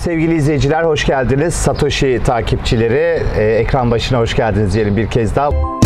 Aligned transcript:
Sevgili 0.00 0.34
izleyiciler 0.34 0.82
hoş 0.82 1.06
geldiniz. 1.06 1.54
Satoshi 1.54 2.20
takipçileri 2.24 3.22
e, 3.38 3.44
ekran 3.44 3.90
başına 3.90 4.18
hoş 4.18 4.36
geldiniz 4.36 4.74
diyelim 4.74 4.96
bir 4.96 5.06
kez 5.06 5.36
daha. 5.36 5.79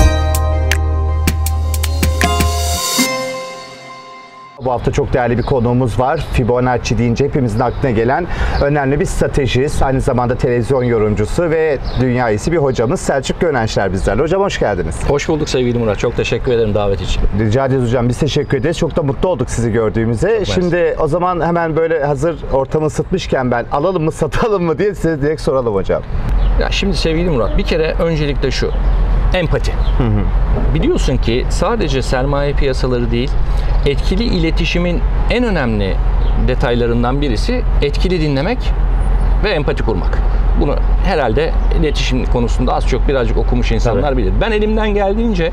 Bu 4.65 4.73
hafta 4.73 4.93
çok 4.93 5.13
değerli 5.13 5.39
bir 5.39 5.43
konuğumuz 5.43 6.01
var. 6.01 6.27
Fibonacci 6.33 6.99
deyince 6.99 7.25
hepimizin 7.25 7.61
aklına 7.61 7.91
gelen 7.91 8.27
önemli 8.63 9.01
bir 9.01 9.05
stratejist, 9.05 9.83
aynı 9.83 10.01
zamanda 10.01 10.35
televizyon 10.35 10.83
yorumcusu 10.83 11.51
ve 11.51 11.79
dünya 12.01 12.31
iyisi 12.31 12.53
bir 12.53 12.57
hocamız 12.57 13.01
Selçuk 13.01 13.41
Gönençler 13.41 13.93
bizlerle. 13.93 14.23
Hocam 14.23 14.43
hoş 14.43 14.59
geldiniz. 14.59 15.01
Hoş 15.09 15.29
bulduk 15.29 15.49
sevgili 15.49 15.79
Murat. 15.79 15.99
Çok 15.99 16.17
teşekkür 16.17 16.53
ederim 16.53 16.75
davet 16.75 17.01
için. 17.01 17.23
Rica 17.39 17.67
ederiz 17.67 17.83
hocam. 17.83 18.09
Biz 18.09 18.19
teşekkür 18.19 18.59
ederiz. 18.59 18.79
Çok 18.79 18.97
da 18.97 19.03
mutlu 19.03 19.29
olduk 19.29 19.51
sizi 19.51 19.73
gördüğümüze. 19.73 20.45
Şimdi 20.45 20.97
o 20.99 21.09
zaman 21.09 21.41
hemen 21.41 21.77
böyle 21.77 22.05
hazır 22.05 22.37
ortamı 22.53 22.87
ısıtmışken 22.87 23.51
ben 23.51 23.67
alalım 23.73 24.05
mı 24.05 24.13
satalım 24.13 24.65
mı 24.65 24.79
diye 24.79 24.95
size 24.95 25.23
direkt 25.23 25.41
soralım 25.41 25.75
hocam. 25.75 26.03
Ya 26.61 26.71
şimdi 26.71 26.97
sevgili 26.97 27.31
Murat 27.31 27.59
bir 27.59 27.65
kere 27.65 27.95
öncelikle 27.99 28.51
şu. 28.51 28.71
Empati. 29.35 29.73
Biliyorsun 30.75 31.17
ki 31.17 31.47
sadece 31.49 32.03
sermaye 32.03 32.53
piyasaları 32.53 33.11
değil, 33.11 33.31
etkili 33.87 34.25
iletişimin 34.25 35.01
en 35.31 35.45
önemli 35.45 35.97
detaylarından 36.49 37.21
birisi 37.21 37.63
etkili 37.83 38.21
dinlemek 38.21 38.59
ve 39.45 39.51
empati 39.51 39.83
kurmak. 39.83 40.19
Bunu 40.61 40.77
herhalde 41.05 41.53
iletişim 41.81 42.27
konusunda 42.27 42.75
az 42.75 42.89
çok 42.89 43.09
birazcık 43.09 43.37
okumuş 43.37 43.73
insanlar 43.73 44.03
Tabii. 44.03 44.23
bilir. 44.23 44.33
Ben 44.41 44.51
elimden 44.53 44.95
geldiğince 44.95 45.53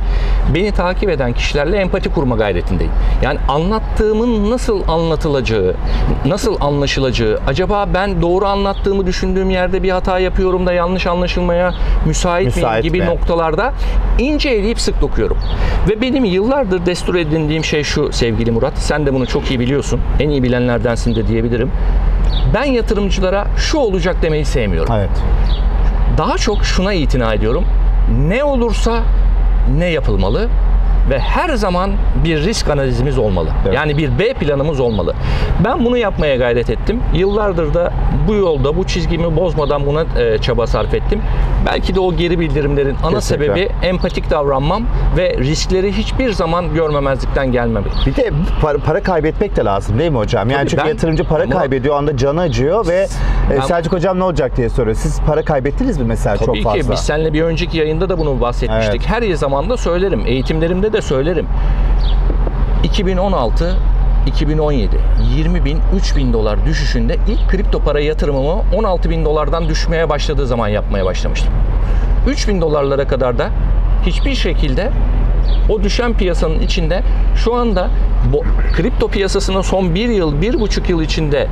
beni 0.55 0.71
takip 0.71 1.09
eden 1.09 1.33
kişilerle 1.33 1.77
empati 1.77 2.09
kurma 2.09 2.35
gayretindeyim. 2.35 2.91
Yani 3.23 3.39
anlattığımın 3.47 4.51
nasıl 4.51 4.81
anlatılacağı, 4.87 5.75
nasıl 6.25 6.57
anlaşılacağı, 6.61 7.39
acaba 7.47 7.85
ben 7.93 8.21
doğru 8.21 8.45
anlattığımı 8.45 9.05
düşündüğüm 9.07 9.49
yerde 9.49 9.83
bir 9.83 9.89
hata 9.89 10.19
yapıyorum 10.19 10.65
da 10.65 10.73
yanlış 10.73 11.07
anlaşılmaya 11.07 11.73
müsait, 12.05 12.45
Müsait 12.45 12.83
miyim 12.83 12.93
gibi 12.93 13.03
mi? 13.03 13.09
noktalarda 13.09 13.73
ince 14.19 14.49
eleyip 14.49 14.79
sık 14.79 15.01
dokuyorum. 15.01 15.37
Ve 15.89 16.01
benim 16.01 16.25
yıllardır 16.25 16.85
destur 16.85 17.15
edindiğim 17.15 17.63
şey 17.63 17.83
şu 17.83 18.11
sevgili 18.11 18.51
Murat. 18.51 18.77
Sen 18.77 19.05
de 19.05 19.13
bunu 19.13 19.27
çok 19.27 19.51
iyi 19.51 19.59
biliyorsun. 19.59 19.99
En 20.19 20.29
iyi 20.29 20.43
bilenlerdensin 20.43 21.15
de 21.15 21.27
diyebilirim. 21.27 21.71
Ben 22.53 22.63
yatırımcılara 22.63 23.47
şu 23.57 23.77
olacak 23.77 24.15
demeyi 24.21 24.45
sevmiyorum. 24.45 24.93
Evet. 24.95 25.09
Daha 26.17 26.37
çok 26.37 26.65
şuna 26.65 26.93
itina 26.93 27.33
ediyorum. 27.33 27.65
Ne 28.27 28.43
olursa 28.43 28.99
ne 29.77 29.85
yapılmalı 29.85 30.49
ve 31.09 31.19
her 31.19 31.49
zaman 31.55 31.91
bir 32.23 32.37
risk 32.43 32.69
analizimiz 32.69 33.17
olmalı. 33.17 33.49
Evet. 33.65 33.75
Yani 33.75 33.97
bir 33.97 34.19
B 34.19 34.33
planımız 34.33 34.79
olmalı. 34.79 35.13
Ben 35.65 35.85
bunu 35.85 35.97
yapmaya 35.97 36.35
gayret 36.35 36.69
ettim. 36.69 36.99
Yıllardır 37.13 37.73
da 37.73 37.93
bu 38.27 38.33
yolda 38.33 38.77
bu 38.77 38.83
çizgimi 38.83 39.35
bozmadan 39.35 39.85
buna 39.85 40.01
e, 40.21 40.37
çaba 40.37 40.67
sarf 40.67 40.93
ettim. 40.93 41.21
Belki 41.65 41.95
de 41.95 41.99
o 41.99 42.13
geri 42.15 42.39
bildirimlerin 42.39 42.95
ana 43.03 43.15
Kesinlikle. 43.15 43.45
sebebi 43.53 43.69
empatik 43.83 44.29
davranmam 44.29 44.83
ve 45.17 45.35
riskleri 45.37 45.91
hiçbir 45.97 46.31
zaman 46.31 46.73
görmemezlikten 46.73 47.51
gelmem. 47.51 47.83
Bir 48.05 48.15
de 48.15 48.31
para, 48.61 48.77
para 48.77 49.03
kaybetmek 49.03 49.55
de 49.55 49.65
lazım 49.65 49.99
değil 49.99 50.11
mi 50.11 50.17
hocam? 50.17 50.49
Yani 50.49 50.59
Tabii 50.59 50.69
çünkü 50.69 50.83
ben- 50.83 50.89
yatırımcı 50.89 51.23
para 51.23 51.43
ama- 51.43 51.53
kaybediyor, 51.53 51.95
anda 51.95 52.17
canı 52.17 52.41
acıyor 52.41 52.87
ve 52.87 53.07
e, 53.51 53.55
Ben- 53.57 53.61
Selçuk 53.61 53.93
hocam 53.93 54.19
ne 54.19 54.23
olacak 54.23 54.57
diye 54.57 54.69
soruyor. 54.69 54.95
Siz 54.95 55.21
para 55.27 55.41
kaybettiniz 55.41 55.97
mi 55.97 56.03
mesela 56.07 56.35
Tabii 56.35 56.45
çok 56.45 56.55
ki 56.55 56.61
fazla? 56.63 56.91
biz 56.91 56.99
seninle 56.99 57.33
bir 57.33 57.41
önceki 57.43 57.77
yayında 57.77 58.09
da 58.09 58.17
bunu 58.19 58.41
bahsetmiştik. 58.41 59.01
Evet. 59.07 59.09
Her 59.09 59.33
zaman 59.35 59.69
da 59.69 59.77
söylerim. 59.77 60.23
Eğitimlerimde 60.25 60.90
de 60.93 61.01
söylerim. 61.01 61.47
2016 62.83 63.75
2017 64.27 64.97
20 65.35 65.65
bin 65.65 65.79
3 65.95 66.15
bin 66.15 66.33
dolar 66.33 66.65
düşüşünde 66.65 67.17
ilk 67.27 67.49
kripto 67.49 67.79
para 67.79 67.99
yatırımımı 67.99 68.61
16 68.75 69.09
bin 69.09 69.25
dolardan 69.25 69.69
düşmeye 69.69 70.09
başladığı 70.09 70.47
zaman 70.47 70.67
yapmaya 70.67 71.05
başlamıştım. 71.05 71.53
3 72.27 72.47
bin 72.47 72.61
dolarlara 72.61 73.07
kadar 73.07 73.37
da 73.39 73.49
hiçbir 74.05 74.35
şekilde 74.35 74.91
o 75.69 75.83
düşen 75.83 76.13
piyasanın 76.13 76.59
içinde 76.59 77.03
şu 77.35 77.55
anda 77.55 77.87
bu 78.33 78.43
kripto 78.73 79.07
piyasasının 79.07 79.61
son 79.61 79.95
bir 79.95 80.09
yıl, 80.09 80.41
bir 80.41 80.59
buçuk 80.59 80.89
yıl 80.89 81.01
içinde 81.01 81.47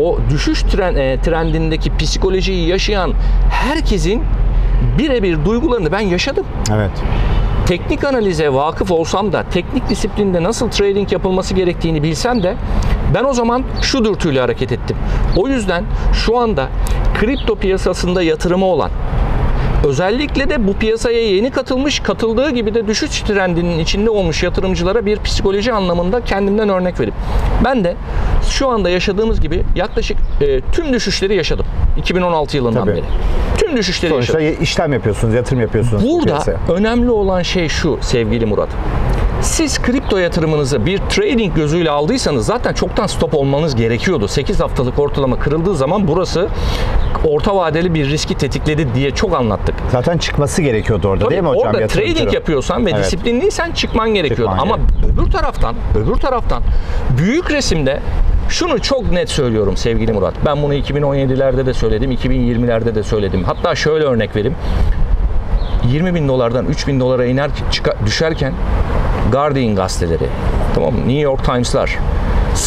o 0.00 0.18
düşüş 0.30 0.62
tren, 0.62 0.94
e, 0.94 1.20
trendindeki 1.20 1.96
psikolojiyi 1.96 2.68
yaşayan 2.68 3.12
herkesin 3.50 4.22
birebir 4.98 5.44
duygularını 5.44 5.92
ben 5.92 6.00
yaşadım 6.00 6.46
Evet. 6.74 6.90
Teknik 7.66 8.04
analize 8.04 8.52
vakıf 8.52 8.90
olsam 8.90 9.32
da 9.32 9.44
teknik 9.52 9.88
disiplinde 9.88 10.42
nasıl 10.42 10.70
trading 10.70 11.12
yapılması 11.12 11.54
gerektiğini 11.54 12.02
bilsem 12.02 12.42
de 12.42 12.56
ben 13.14 13.24
o 13.24 13.32
zaman 13.32 13.64
şu 13.82 14.04
dürtüyle 14.04 14.40
hareket 14.40 14.72
ettim. 14.72 14.96
O 15.36 15.48
yüzden 15.48 15.84
şu 16.12 16.38
anda 16.38 16.68
kripto 17.20 17.56
piyasasında 17.56 18.22
yatırımı 18.22 18.64
olan 18.64 18.90
özellikle 19.84 20.50
de 20.50 20.66
bu 20.66 20.72
piyasaya 20.74 21.28
yeni 21.28 21.50
katılmış, 21.50 22.00
katıldığı 22.00 22.50
gibi 22.50 22.74
de 22.74 22.86
düşüş 22.86 23.20
trendinin 23.20 23.78
içinde 23.78 24.10
olmuş 24.10 24.42
yatırımcılara 24.42 25.06
bir 25.06 25.18
psikoloji 25.20 25.72
anlamında 25.72 26.20
kendimden 26.24 26.68
örnek 26.68 27.00
verip 27.00 27.14
ben 27.64 27.84
de 27.84 27.96
şu 28.50 28.68
anda 28.68 28.90
yaşadığımız 28.90 29.40
gibi 29.40 29.62
yaklaşık 29.76 30.16
e, 30.40 30.60
tüm 30.60 30.92
düşüşleri 30.92 31.36
yaşadım 31.36 31.66
2016 31.98 32.56
yılından 32.56 32.84
Tabii. 32.84 32.96
beri. 32.96 33.04
Tüm 33.58 33.76
düşüşleri 33.76 34.14
yaşadım. 34.14 34.40
Sonuçta 34.40 34.62
işlem 34.62 34.92
yapıyorsunuz, 34.92 35.34
yatırım 35.34 35.60
yapıyorsunuz. 35.60 36.04
bu 36.04 36.08
Burada 36.12 36.24
piyasaya. 36.24 36.58
önemli 36.68 37.10
olan 37.10 37.42
şey 37.42 37.68
şu 37.68 37.98
sevgili 38.00 38.46
Murat. 38.46 38.68
Siz 39.42 39.82
kripto 39.82 40.16
yatırımınızı 40.18 40.86
bir 40.86 40.98
trading 40.98 41.54
gözüyle 41.54 41.90
aldıysanız 41.90 42.46
zaten 42.46 42.72
çoktan 42.72 43.06
stop 43.06 43.34
olmanız 43.34 43.74
gerekiyordu. 43.76 44.28
8 44.28 44.60
haftalık 44.60 44.98
ortalama 44.98 45.38
kırıldığı 45.38 45.74
zaman 45.76 46.08
burası 46.08 46.48
orta 47.24 47.56
vadeli 47.56 47.94
bir 47.94 48.08
riski 48.10 48.34
tetikledi 48.34 48.94
diye 48.94 49.10
çok 49.10 49.34
anlattık. 49.34 49.74
Zaten 49.92 50.18
çıkması 50.18 50.62
gerekiyordu 50.62 51.08
orada 51.08 51.24
Tabii 51.24 51.30
değil 51.32 51.42
mi 51.42 51.48
hocam? 51.48 51.74
orada 51.74 51.86
trading 51.86 52.34
yapıyorsan 52.34 52.86
ve 52.86 52.90
Evet. 52.90 53.04
disiplinliysen 53.04 53.72
çıkman 53.72 54.14
gerekiyordu. 54.14 54.52
Çıkman 54.52 54.58
Ama 54.76 54.78
öbür 55.12 55.30
taraftan, 55.32 55.74
öbür 55.98 56.14
taraftan 56.20 56.62
büyük 57.18 57.50
resimde 57.50 58.00
şunu 58.48 58.82
çok 58.82 59.12
net 59.12 59.30
söylüyorum 59.30 59.76
sevgili 59.76 60.12
Murat. 60.12 60.34
Ben 60.46 60.62
bunu 60.62 60.74
2017'lerde 60.74 61.66
de 61.66 61.74
söyledim, 61.74 62.12
2020'lerde 62.12 62.94
de 62.94 63.02
söyledim. 63.02 63.44
Hatta 63.44 63.74
şöyle 63.74 64.04
örnek 64.04 64.36
vereyim. 64.36 64.56
20 65.92 66.14
bin 66.14 66.28
dolardan 66.28 66.66
3 66.66 66.86
bin 66.88 67.00
dolara 67.00 67.24
iner 67.24 67.50
çıka- 67.70 67.96
düşerken 68.06 68.52
Guardian 69.32 69.76
gazeteleri, 69.76 70.28
tamam 70.74 70.92
mı? 70.92 70.98
New 70.98 71.20
York 71.20 71.44
Times'lar, 71.44 71.98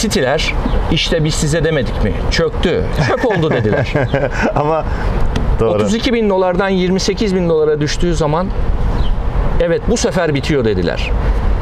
City'ler 0.01 0.53
işte 0.91 1.23
biz 1.23 1.35
size 1.35 1.63
demedik 1.63 2.03
mi? 2.03 2.13
Çöktü, 2.31 2.83
çöp 3.07 3.25
oldu 3.25 3.49
dediler. 3.49 3.93
Ama 4.55 4.85
doğru. 5.59 5.69
32 5.69 6.13
bin 6.13 6.29
dolardan 6.29 6.69
28 6.69 7.35
bin 7.35 7.49
dolara 7.49 7.81
düştüğü 7.81 8.15
zaman 8.15 8.47
evet 9.61 9.81
bu 9.89 9.97
sefer 9.97 10.33
bitiyor 10.33 10.65
dediler. 10.65 11.11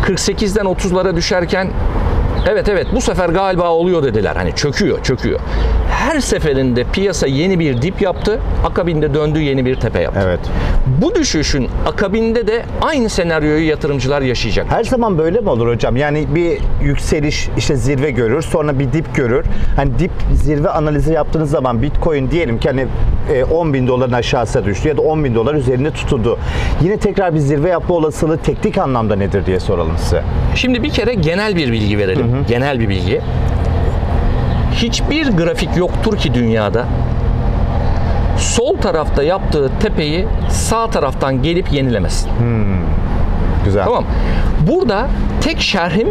48'den 0.07 0.65
30'lara 0.65 1.15
düşerken 1.15 1.71
evet 2.45 2.69
evet 2.69 2.87
bu 2.95 3.01
sefer 3.01 3.29
galiba 3.29 3.69
oluyor 3.69 4.03
dediler. 4.03 4.35
Hani 4.35 4.55
çöküyor, 4.55 5.03
çöküyor. 5.03 5.39
Her 5.89 6.19
seferinde 6.19 6.83
piyasa 6.83 7.27
yeni 7.27 7.59
bir 7.59 7.81
dip 7.81 8.01
yaptı, 8.01 8.39
akabinde 8.65 9.13
döndü 9.13 9.39
yeni 9.39 9.65
bir 9.65 9.75
tepe 9.75 10.01
yaptı. 10.01 10.19
Evet. 10.25 10.39
Bu 11.01 11.15
düşüşün 11.15 11.67
akabinde 11.87 12.47
de 12.47 12.65
aynı 12.81 13.09
senaryoyu 13.09 13.67
yatırımcılar 13.67 14.21
yaşayacak. 14.21 14.65
Her 14.69 14.83
zaman 14.83 15.17
böyle 15.17 15.39
mi 15.39 15.49
olur 15.49 15.67
hocam? 15.67 15.97
Yani 15.97 16.27
bir 16.35 16.57
yükseliş 16.83 17.49
işte 17.57 17.75
zirve 17.75 18.11
görür, 18.11 18.41
sonra 18.41 18.79
bir 18.79 18.93
dip 18.93 19.15
görür. 19.15 19.45
Hani 19.75 19.99
dip 19.99 20.11
zirve 20.33 20.69
analizi 20.69 21.13
yaptığınız 21.13 21.49
zaman 21.49 21.81
Bitcoin 21.81 22.31
diyelim 22.31 22.59
ki 22.59 22.69
hani 22.69 22.87
e, 23.33 23.43
10 23.43 23.73
bin 23.73 23.87
doların 23.87 24.13
aşağısına 24.13 24.65
düştü 24.65 24.87
ya 24.89 24.97
da 24.97 25.01
10 25.01 25.23
bin 25.23 25.35
dolar 25.35 25.53
üzerinde 25.53 25.91
tutuldu. 25.91 26.39
Yine 26.81 26.97
tekrar 26.97 27.33
bir 27.33 27.39
zirve 27.39 27.69
yapma 27.69 27.95
olasılığı 27.95 28.37
teknik 28.37 28.77
anlamda 28.77 29.15
nedir 29.15 29.45
diye 29.45 29.59
soralım 29.59 29.97
size. 29.97 30.23
Şimdi 30.55 30.83
bir 30.83 30.89
kere 30.89 31.13
genel 31.13 31.55
bir 31.55 31.71
bilgi 31.71 31.97
verelim. 31.97 32.34
Genel 32.47 32.79
bir 32.79 32.89
bilgi. 32.89 33.21
Hiçbir 34.73 35.27
grafik 35.27 35.77
yoktur 35.77 36.17
ki 36.17 36.33
dünyada 36.33 36.85
sol 38.37 38.77
tarafta 38.77 39.23
yaptığı 39.23 39.71
tepeyi 39.79 40.27
sağ 40.49 40.87
taraftan 40.89 41.43
gelip 41.43 41.73
yenilemesin. 41.73 42.29
Güzel. 43.65 43.85
Tamam. 43.85 44.03
Burada 44.67 45.07
tek 45.41 45.61
şerhim 45.61 46.07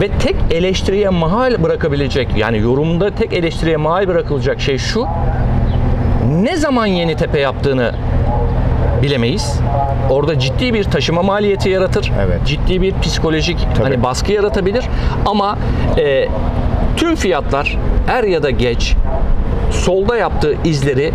ve 0.00 0.08
tek 0.08 0.36
eleştiriye 0.50 1.08
mahal 1.08 1.62
bırakabilecek 1.62 2.28
yani 2.36 2.58
yorumda 2.58 3.10
tek 3.14 3.32
eleştiriye 3.32 3.76
mahal 3.76 4.08
bırakılacak 4.08 4.60
şey 4.60 4.78
şu. 4.78 5.06
Ne 6.28 6.56
zaman 6.56 6.86
yeni 6.86 7.16
tepe 7.16 7.40
yaptığını 7.40 7.94
bilemeyiz. 9.02 9.60
Orada 10.10 10.38
ciddi 10.38 10.74
bir 10.74 10.84
taşıma 10.84 11.22
maliyeti 11.22 11.68
yaratır. 11.68 12.12
Evet. 12.26 12.40
Ciddi 12.46 12.82
bir 12.82 12.94
psikolojik 13.02 13.66
hani 13.82 14.02
baskı 14.02 14.32
yaratabilir. 14.32 14.84
Ama 15.26 15.58
e, 15.98 16.28
tüm 16.96 17.16
fiyatlar 17.16 17.78
er 18.08 18.24
ya 18.24 18.42
da 18.42 18.50
geç 18.50 18.96
solda 19.70 20.16
yaptığı 20.16 20.56
izleri 20.64 21.12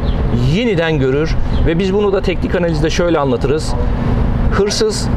yeniden 0.54 1.00
görür 1.00 1.36
ve 1.68 1.80
biz 1.80 1.94
bunu 1.94 2.14
da 2.14 2.22
teknik 2.22 2.56
analizde 2.56 2.90
şöyle 2.90 3.20
anlatırız. 3.20 3.74
Hırsız 4.52 5.08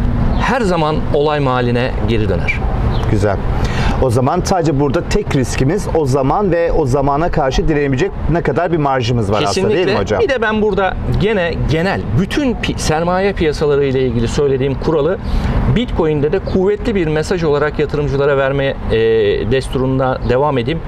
her 0.41 0.61
zaman 0.61 0.97
olay 1.15 1.41
mahalline 1.41 1.91
geri 2.09 2.29
döner. 2.29 2.61
Güzel. 3.11 3.37
O 4.03 4.11
zaman 4.11 4.41
sadece 4.45 4.81
burada 4.81 5.09
tek 5.09 5.37
riskimiz 5.37 5.89
o 5.95 6.07
zaman 6.07 6.53
ve 6.53 6.73
o 6.73 6.87
zamana 6.87 7.31
karşı 7.31 7.69
direnebilecek 7.69 8.11
ne 8.31 8.43
kadar 8.43 8.73
bir 8.73 8.77
marjımız 8.77 9.33
var 9.33 9.43
aslında 9.47 9.69
değil 9.75 9.87
mi 9.87 9.95
hocam? 9.95 10.21
Bir 10.21 10.29
de 10.29 10.43
ben 10.43 10.63
burada 10.63 10.97
gene 11.21 11.55
genel 11.71 12.01
bütün 12.21 12.55
pi- 12.55 12.79
sermaye 12.79 13.33
piyasaları 13.33 13.85
ile 13.85 14.01
ilgili 14.07 14.29
söylediğim 14.29 14.75
kuralı 14.75 15.19
Bitcoin'de 15.77 16.33
de 16.33 16.39
kuvvetli 16.39 16.95
bir 16.95 17.07
mesaj 17.07 17.45
olarak 17.45 17.79
yatırımcılara 17.79 18.37
verme 18.37 18.65
e, 18.65 18.97
desturunda 19.53 20.19
devam 20.29 20.59
edeyim. 20.59 20.81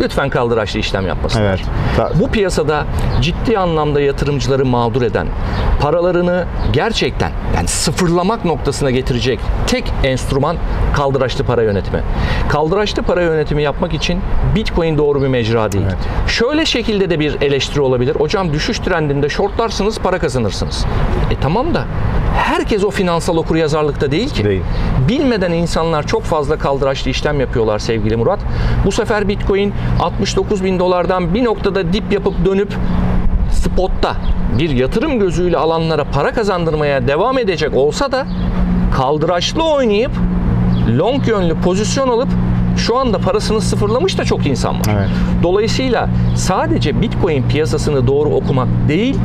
Lütfen 0.00 0.30
kaldıraçlı 0.30 0.78
işlem 0.78 1.06
yapmasınlar. 1.06 1.62
Evet. 2.00 2.12
Bu 2.20 2.30
piyasada 2.30 2.84
ciddi 3.20 3.58
anlamda 3.58 4.00
yatırımcıları 4.00 4.66
mağdur 4.66 5.02
eden, 5.02 5.26
paralarını 5.80 6.44
gerçekten 6.72 7.32
yani 7.56 7.68
sıfırlamak 7.68 8.44
noktasına 8.44 8.90
getirecek 8.90 9.40
tek 9.66 9.92
enstrüman 10.04 10.56
kaldıraçlı 10.94 11.44
para 11.44 11.62
yönetimi. 11.62 12.02
Kaldıraçlı 12.48 13.02
para 13.02 13.22
yönetimi 13.22 13.62
yapmak 13.62 13.94
için 13.94 14.20
Bitcoin 14.54 14.98
doğru 14.98 15.22
bir 15.22 15.28
mecra 15.28 15.72
değil. 15.72 15.84
Şöyle 16.26 16.66
şekilde 16.66 17.10
de 17.10 17.20
bir 17.20 17.40
eleştiri 17.40 17.80
olabilir. 17.80 18.16
Hocam 18.16 18.52
düşüş 18.52 18.78
trendinde 18.78 19.28
shortlarsınız 19.28 19.98
para 19.98 20.18
kazanırsınız. 20.18 20.86
E 21.30 21.40
tamam 21.40 21.74
da 21.74 21.84
herkes 22.36 22.84
o 22.84 22.90
finansal 22.90 23.36
okuryazarlıkta 23.36 24.10
değil 24.10 24.30
ki. 24.30 24.44
Değil. 24.44 24.62
Bilmeden 25.08 25.52
insanlar 25.52 26.06
çok 26.06 26.22
fazla 26.22 26.58
kaldıraçlı 26.58 27.10
işlem 27.10 27.40
yapıyorlar 27.40 27.78
sevgili 27.78 28.16
Murat. 28.16 28.40
Bu 28.86 28.92
sefer 28.92 29.28
Bitcoin 29.28 29.71
69 30.00 30.64
bin 30.64 30.78
dolardan 30.78 31.34
bir 31.34 31.44
noktada 31.44 31.92
dip 31.92 32.12
yapıp 32.12 32.44
dönüp 32.44 32.76
spotta 33.50 34.16
bir 34.58 34.70
yatırım 34.70 35.18
gözüyle 35.18 35.56
alanlara 35.56 36.04
para 36.04 36.32
kazandırmaya 36.32 37.08
devam 37.08 37.38
edecek 37.38 37.76
olsa 37.76 38.12
da 38.12 38.26
kaldıraçlı 38.96 39.64
oynayıp 39.64 40.10
long 40.98 41.28
yönlü 41.28 41.54
pozisyon 41.54 42.08
alıp 42.08 42.28
şu 42.76 42.98
anda 42.98 43.18
parasını 43.18 43.60
sıfırlamış 43.60 44.18
da 44.18 44.24
çok 44.24 44.46
insan 44.46 44.74
var. 44.74 44.86
Evet. 44.96 45.08
Dolayısıyla 45.42 46.08
sadece 46.36 47.02
Bitcoin 47.02 47.48
piyasasını 47.48 48.06
doğru 48.06 48.28
okumak 48.28 48.68
değil, 48.88 49.18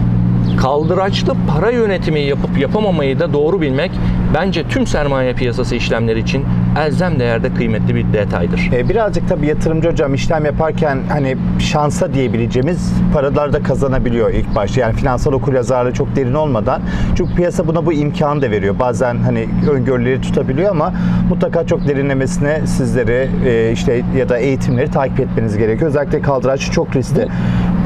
kaldıraçlı 0.57 1.35
para 1.47 1.71
yönetimi 1.71 2.19
yapıp 2.19 2.57
yapamamayı 2.57 3.19
da 3.19 3.33
doğru 3.33 3.61
bilmek 3.61 3.91
bence 4.33 4.67
tüm 4.67 4.87
sermaye 4.87 5.33
piyasası 5.33 5.75
işlemleri 5.75 6.19
için 6.19 6.45
elzem 6.79 7.19
değerde 7.19 7.53
kıymetli 7.53 7.95
bir 7.95 8.13
detaydır. 8.13 8.69
E, 8.73 8.89
birazcık 8.89 9.29
tabii 9.29 9.47
yatırımcı 9.47 9.91
hocam 9.91 10.13
işlem 10.13 10.45
yaparken 10.45 10.99
hani 11.09 11.37
şansa 11.59 12.13
diyebileceğimiz 12.13 12.93
paralar 13.13 13.53
da 13.53 13.63
kazanabiliyor 13.63 14.33
ilk 14.33 14.55
başta. 14.55 14.81
Yani 14.81 14.95
finansal 14.95 15.33
okuryazarlığı 15.33 15.93
çok 15.93 16.15
derin 16.15 16.33
olmadan. 16.33 16.81
Çünkü 17.17 17.35
piyasa 17.35 17.67
buna 17.67 17.85
bu 17.85 17.93
imkanı 17.93 18.41
da 18.41 18.51
veriyor. 18.51 18.79
Bazen 18.79 19.17
hani 19.17 19.47
öngörüleri 19.71 20.21
tutabiliyor 20.21 20.71
ama 20.71 20.93
mutlaka 21.29 21.67
çok 21.67 21.87
derinlemesine 21.87 22.61
sizleri 22.67 23.29
e, 23.45 23.71
işte 23.71 24.03
ya 24.17 24.29
da 24.29 24.37
eğitimleri 24.37 24.91
takip 24.91 25.19
etmeniz 25.19 25.57
gerekiyor. 25.57 25.89
Özellikle 25.89 26.21
kaldıraç 26.21 26.71
çok 26.71 26.95
riskli. 26.95 27.27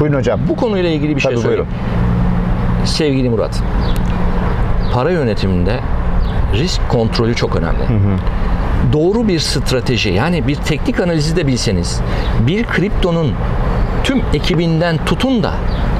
Buyurun 0.00 0.18
hocam. 0.18 0.40
Bu 0.48 0.56
konuyla 0.56 0.90
ilgili 0.90 1.16
bir 1.16 1.20
şey 1.20 1.32
Tabii, 1.32 1.42
söyleyeyim. 1.42 1.68
Sevgili 2.84 3.28
Murat, 3.30 3.62
para 4.92 5.10
yönetiminde 5.10 5.80
risk 6.54 6.88
kontrolü 6.88 7.34
çok 7.34 7.56
önemli. 7.56 7.82
Doğru 8.92 9.28
bir 9.28 9.38
strateji 9.38 10.10
yani 10.10 10.48
bir 10.48 10.54
teknik 10.54 11.00
analizi 11.00 11.36
de 11.36 11.46
bilseniz 11.46 12.00
bir 12.46 12.64
kriptonun 12.64 13.32
tüm 14.04 14.22
ekibinden 14.34 15.04
tutun 15.06 15.42
da 15.42 15.52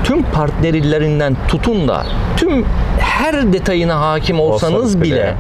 tüm 0.05 0.23
partnerlerinden 0.23 1.37
tutun 1.49 1.89
da 1.89 2.07
tüm 2.37 2.65
her 2.99 3.53
detayına 3.53 4.01
hakim 4.01 4.41
olsanız 4.41 4.75
Olsanız 4.75 5.03
bile. 5.03 5.15
bile 5.15 5.35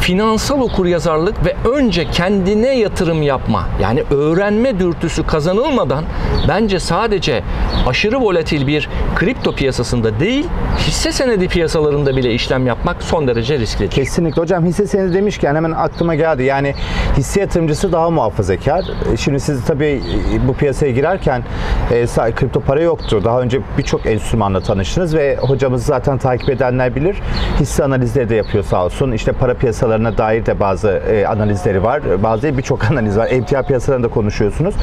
finansal 0.00 0.60
okuryazarlık 0.60 1.44
ve 1.44 1.56
önce 1.70 2.10
kendine 2.10 2.78
yatırım 2.78 3.22
yapma 3.22 3.68
yani 3.82 4.02
öğrenme 4.10 4.78
dürtüsü 4.78 5.26
kazanılmadan 5.26 6.04
bence 6.48 6.80
sadece 6.80 7.42
aşırı 7.86 8.20
volatil 8.20 8.66
bir 8.66 8.88
kripto 9.16 9.54
piyasasında 9.54 10.20
değil 10.20 10.46
hisse 10.78 11.12
senedi 11.12 11.48
piyasalarında 11.48 12.16
bile 12.16 12.34
işlem 12.34 12.66
yapmak 12.66 13.02
son 13.02 13.28
derece 13.28 13.58
risklidir. 13.58 13.90
Kesinlikle 13.90 14.42
hocam 14.42 14.64
hisse 14.64 14.86
senedi 14.86 15.14
demişken 15.14 15.54
hemen 15.54 15.70
aklıma 15.70 16.14
geldi. 16.14 16.42
Yani 16.42 16.74
hisse 17.16 17.40
yatırımcısı 17.40 17.92
daha 17.92 18.10
muhafazakar. 18.10 18.84
E, 19.12 19.16
Şimdi 19.16 19.40
siz 19.40 19.64
tabii 19.64 20.02
e, 20.34 20.48
bu 20.48 20.54
piyasaya 20.54 20.92
girerken 20.92 21.42
e, 21.90 22.06
kripto 22.32 22.60
para 22.60 22.80
yoktu. 22.80 23.20
Daha 23.24 23.40
önce 23.40 23.60
birçok 23.78 24.06
enstrümanla 24.06 24.60
tanıştınız 24.60 25.14
ve 25.14 25.36
hocamız 25.36 25.84
zaten 25.84 26.18
takip 26.18 26.50
edenler 26.50 26.94
bilir. 26.94 27.16
Hisse 27.60 27.84
analizleri 27.84 28.28
de 28.28 28.34
yapıyor 28.34 28.64
sağ 28.64 28.84
olsun. 28.84 29.12
İşte 29.12 29.32
para 29.32 29.54
piyasalarına 29.88 30.18
dair 30.18 30.46
de 30.46 30.60
bazı 30.60 30.88
e, 30.88 31.26
analizleri 31.26 31.82
var. 31.82 32.22
Bazı 32.22 32.58
birçok 32.58 32.84
analiz 32.90 33.18
var. 33.18 33.28
Emtia 33.30 33.62
piyasalarında 33.62 34.08
konuşuyorsunuz. 34.08 34.74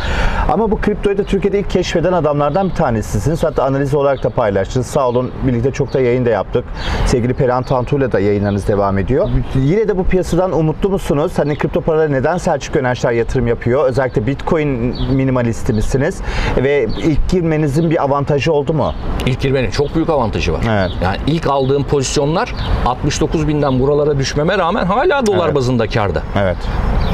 Ama 0.51 0.71
bu 0.71 0.81
kriptoyu 0.81 1.17
da 1.17 1.23
Türkiye'de 1.23 1.59
ilk 1.59 1.69
keşfeden 1.69 2.13
adamlardan 2.13 2.69
bir 2.69 2.75
tanesisiniz. 2.75 3.43
Hatta 3.43 3.63
analiz 3.63 3.95
olarak 3.95 4.23
da 4.23 4.29
paylaştınız. 4.29 4.87
Sağ 4.87 5.09
olun. 5.09 5.31
Birlikte 5.47 5.71
çok 5.71 5.93
da 5.93 5.99
yayın 6.01 6.25
da 6.25 6.29
yaptık. 6.29 6.65
Sevgili 7.05 7.33
Perihan 7.33 7.63
Tantu'yla 7.63 8.11
da 8.11 8.19
yayınlarınız 8.19 8.67
devam 8.67 8.97
ediyor. 8.97 9.29
Yine 9.55 9.87
de 9.87 9.97
bu 9.97 10.03
piyasadan 10.03 10.51
umutlu 10.51 10.89
musunuz? 10.89 11.31
Hani 11.35 11.57
kripto 11.57 11.81
paralara 11.81 12.09
neden 12.09 12.37
Selçuk 12.37 12.75
Önerçler 12.75 13.11
yatırım 13.11 13.47
yapıyor? 13.47 13.85
Özellikle 13.85 14.27
Bitcoin 14.27 14.69
minimalisti 15.15 15.73
misiniz? 15.73 16.21
Ve 16.57 16.87
ilk 17.03 17.29
girmenizin 17.29 17.89
bir 17.89 18.03
avantajı 18.03 18.53
oldu 18.53 18.73
mu? 18.73 18.93
İlk 19.25 19.39
girmenin 19.39 19.71
çok 19.71 19.95
büyük 19.95 20.09
avantajı 20.09 20.53
var. 20.53 20.61
Evet. 20.69 20.91
Yani 21.03 21.17
ilk 21.27 21.47
aldığım 21.47 21.83
pozisyonlar 21.83 22.55
69 22.85 23.47
binden 23.47 23.79
buralara 23.79 24.17
düşmeme 24.17 24.57
rağmen 24.57 24.85
hala 24.95 25.25
dolar 25.25 25.45
Evet. 25.45 25.55
bazında 25.55 25.87
karda. 25.87 26.21
Evet. 26.41 26.57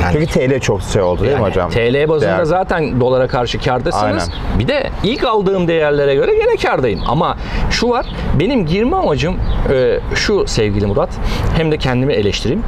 Yani- 0.01 0.13
Çünkü 0.13 0.25
TL 0.27 0.59
çok 0.59 0.81
şey 0.81 1.01
oldu 1.01 1.21
değil 1.21 1.31
mi 1.33 1.41
Yani 1.41 1.49
hocam? 1.49 1.69
TL 1.69 2.09
bazında 2.09 2.31
Değer- 2.37 2.43
zaten 2.45 2.99
dolara 3.01 3.27
karşı 3.27 3.59
kardasınız. 3.59 4.03
Aynen. 4.03 4.59
Bir 4.59 4.67
de 4.67 4.89
ilk 5.03 5.23
aldığım 5.23 5.67
değerlere 5.67 6.15
göre 6.15 6.31
gene 6.35 6.55
kardayım. 6.55 6.99
Ama 7.07 7.37
şu 7.71 7.89
var, 7.89 8.05
benim 8.39 8.65
girme 8.65 8.95
amacım 8.95 9.35
e, 9.73 9.99
şu 10.15 10.47
sevgili 10.47 10.85
Murat. 10.85 11.09
Hem 11.57 11.71
de 11.71 11.77
kendimi 11.77 12.13
eleştireyim. 12.13 12.63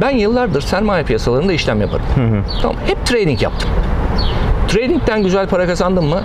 Ben 0.00 0.10
yıllardır 0.10 0.60
sermaye 0.60 1.04
piyasalarında 1.04 1.52
işlem 1.52 1.80
yaparım. 1.80 2.04
Tamam, 2.62 2.76
hep 2.86 3.06
trading 3.06 3.42
yaptım. 3.42 3.70
Trading'den 4.68 5.22
güzel 5.22 5.48
para 5.48 5.66
kazandım 5.66 6.04
mı? 6.08 6.22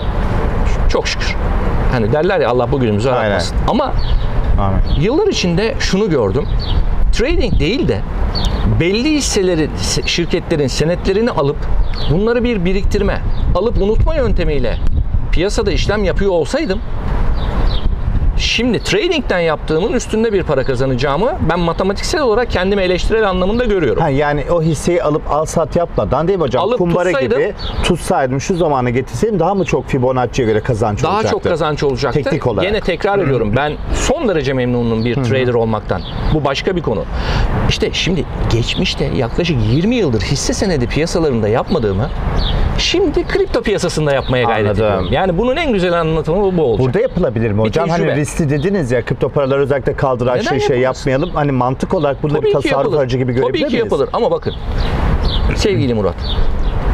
Çok 0.89 1.07
şükür. 1.07 1.35
Hani 1.91 2.13
derler 2.13 2.39
ya 2.39 2.49
Allah 2.49 2.71
bugünümüzü 2.71 3.09
aratmasın. 3.09 3.57
Ama 3.67 3.93
Amin. 4.59 5.01
Yıllar 5.01 5.27
içinde 5.27 5.75
şunu 5.79 6.09
gördüm. 6.09 6.45
Trading 7.19 7.59
değil 7.59 7.87
de 7.87 8.01
belli 8.79 9.09
hisselerin, 9.13 9.71
se- 9.77 10.07
şirketlerin 10.07 10.67
senetlerini 10.67 11.31
alıp 11.31 11.57
bunları 12.11 12.43
bir 12.43 12.65
biriktirme, 12.65 13.21
alıp 13.55 13.81
unutma 13.81 14.15
yöntemiyle 14.15 14.77
piyasada 15.31 15.71
işlem 15.71 16.03
yapıyor 16.03 16.31
olsaydım 16.31 16.79
şimdi 18.39 18.83
trading'den 18.83 19.39
yaptığımın 19.39 19.93
üstünde 19.93 20.33
bir 20.33 20.43
para 20.43 20.63
kazanacağımı 20.63 21.31
ben 21.49 21.59
matematiksel 21.59 22.21
olarak 22.21 22.51
kendimi 22.51 22.81
eleştirel 22.81 23.29
anlamında 23.29 23.65
görüyorum. 23.65 24.01
Ha, 24.01 24.09
yani 24.09 24.43
o 24.51 24.61
hisseyi 24.61 25.03
alıp 25.03 25.31
al 25.31 25.45
sat 25.45 25.75
yapmadan 25.75 26.27
değil 26.27 26.39
mi 26.39 26.43
hocam? 26.43 26.63
Alıp 26.63 26.77
Kumbara 26.77 27.09
tutsaydım- 27.11 27.39
gibi 27.39 27.53
tutsaydım 27.83 28.41
şu 28.41 28.55
zamana 28.55 28.89
getirseydim 28.89 29.39
daha 29.39 29.55
mı 29.55 29.65
çok 29.65 29.87
Fibonacci'ye 29.89 30.47
göre 30.47 30.59
kazanç 30.59 31.03
Daha 31.03 31.11
olacaktı? 31.15 31.31
çok 31.31 31.43
kazanç 31.43 31.83
olacaktı. 31.83 32.23
Teknik 32.23 32.47
olarak. 32.47 32.65
Yine 32.67 32.81
tekrar 32.81 33.19
ediyorum. 33.19 33.53
Ben 33.55 33.73
son 33.93 34.27
derece 34.27 34.53
memnunum 34.53 35.05
bir 35.05 35.15
trader 35.15 35.53
olmaktan. 35.53 36.01
Bu 36.33 36.45
başka 36.45 36.75
bir 36.75 36.81
konu. 36.81 37.03
İşte 37.69 37.89
şimdi 37.93 38.25
geçmişte 38.53 39.05
yaklaşık 39.15 39.57
20 39.71 39.95
yıldır 39.95 40.21
hisse 40.21 40.53
senedi 40.53 40.87
piyasalarında 40.87 41.47
yapmadığımı 41.47 42.09
şimdi 42.77 43.27
kripto 43.27 43.61
piyasasında 43.61 44.13
yapmaya 44.13 44.43
gayret 44.43 44.65
Anladım. 44.65 44.83
ediyorum. 44.85 45.07
Yani 45.11 45.37
bunun 45.37 45.55
en 45.55 45.73
güzel 45.73 45.99
anlatımı 45.99 46.57
bu 46.57 46.63
olacak. 46.63 46.85
Burada 46.85 46.99
yapılabilir 46.99 47.51
mi 47.51 47.61
hocam? 47.61 47.89
Hani 47.89 47.97
tecrübe. 48.01 48.15
Riskli 48.29 48.49
dediniz 48.49 48.91
ya 48.91 49.05
kripto 49.05 49.29
paralar 49.29 49.59
özellikle 49.59 49.93
kaldıraçlı 49.95 50.47
Neden 50.47 50.67
şey 50.67 50.79
yapılmaz? 50.79 50.97
yapmayalım. 50.97 51.29
Hani 51.35 51.51
mantık 51.51 51.93
olarak 51.93 52.23
bunda 52.23 52.41
bir 52.41 52.53
Tabii 52.53 52.63
tasarruf 52.69 52.93
aracı 52.93 53.17
gibi 53.17 53.33
görebilir 53.33 53.49
Tabii 53.49 53.59
ki 53.59 53.65
miyiz? 53.65 53.79
yapılır 53.79 54.09
ama 54.13 54.31
bakın 54.31 54.53
sevgili 55.55 55.93
Murat 55.93 56.15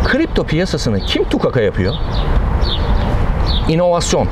kripto 0.05 0.43
piyasasını 0.43 0.99
kim 0.99 1.23
tukaka 1.29 1.61
yapıyor? 1.61 1.93
İnovasyon. 3.69 4.27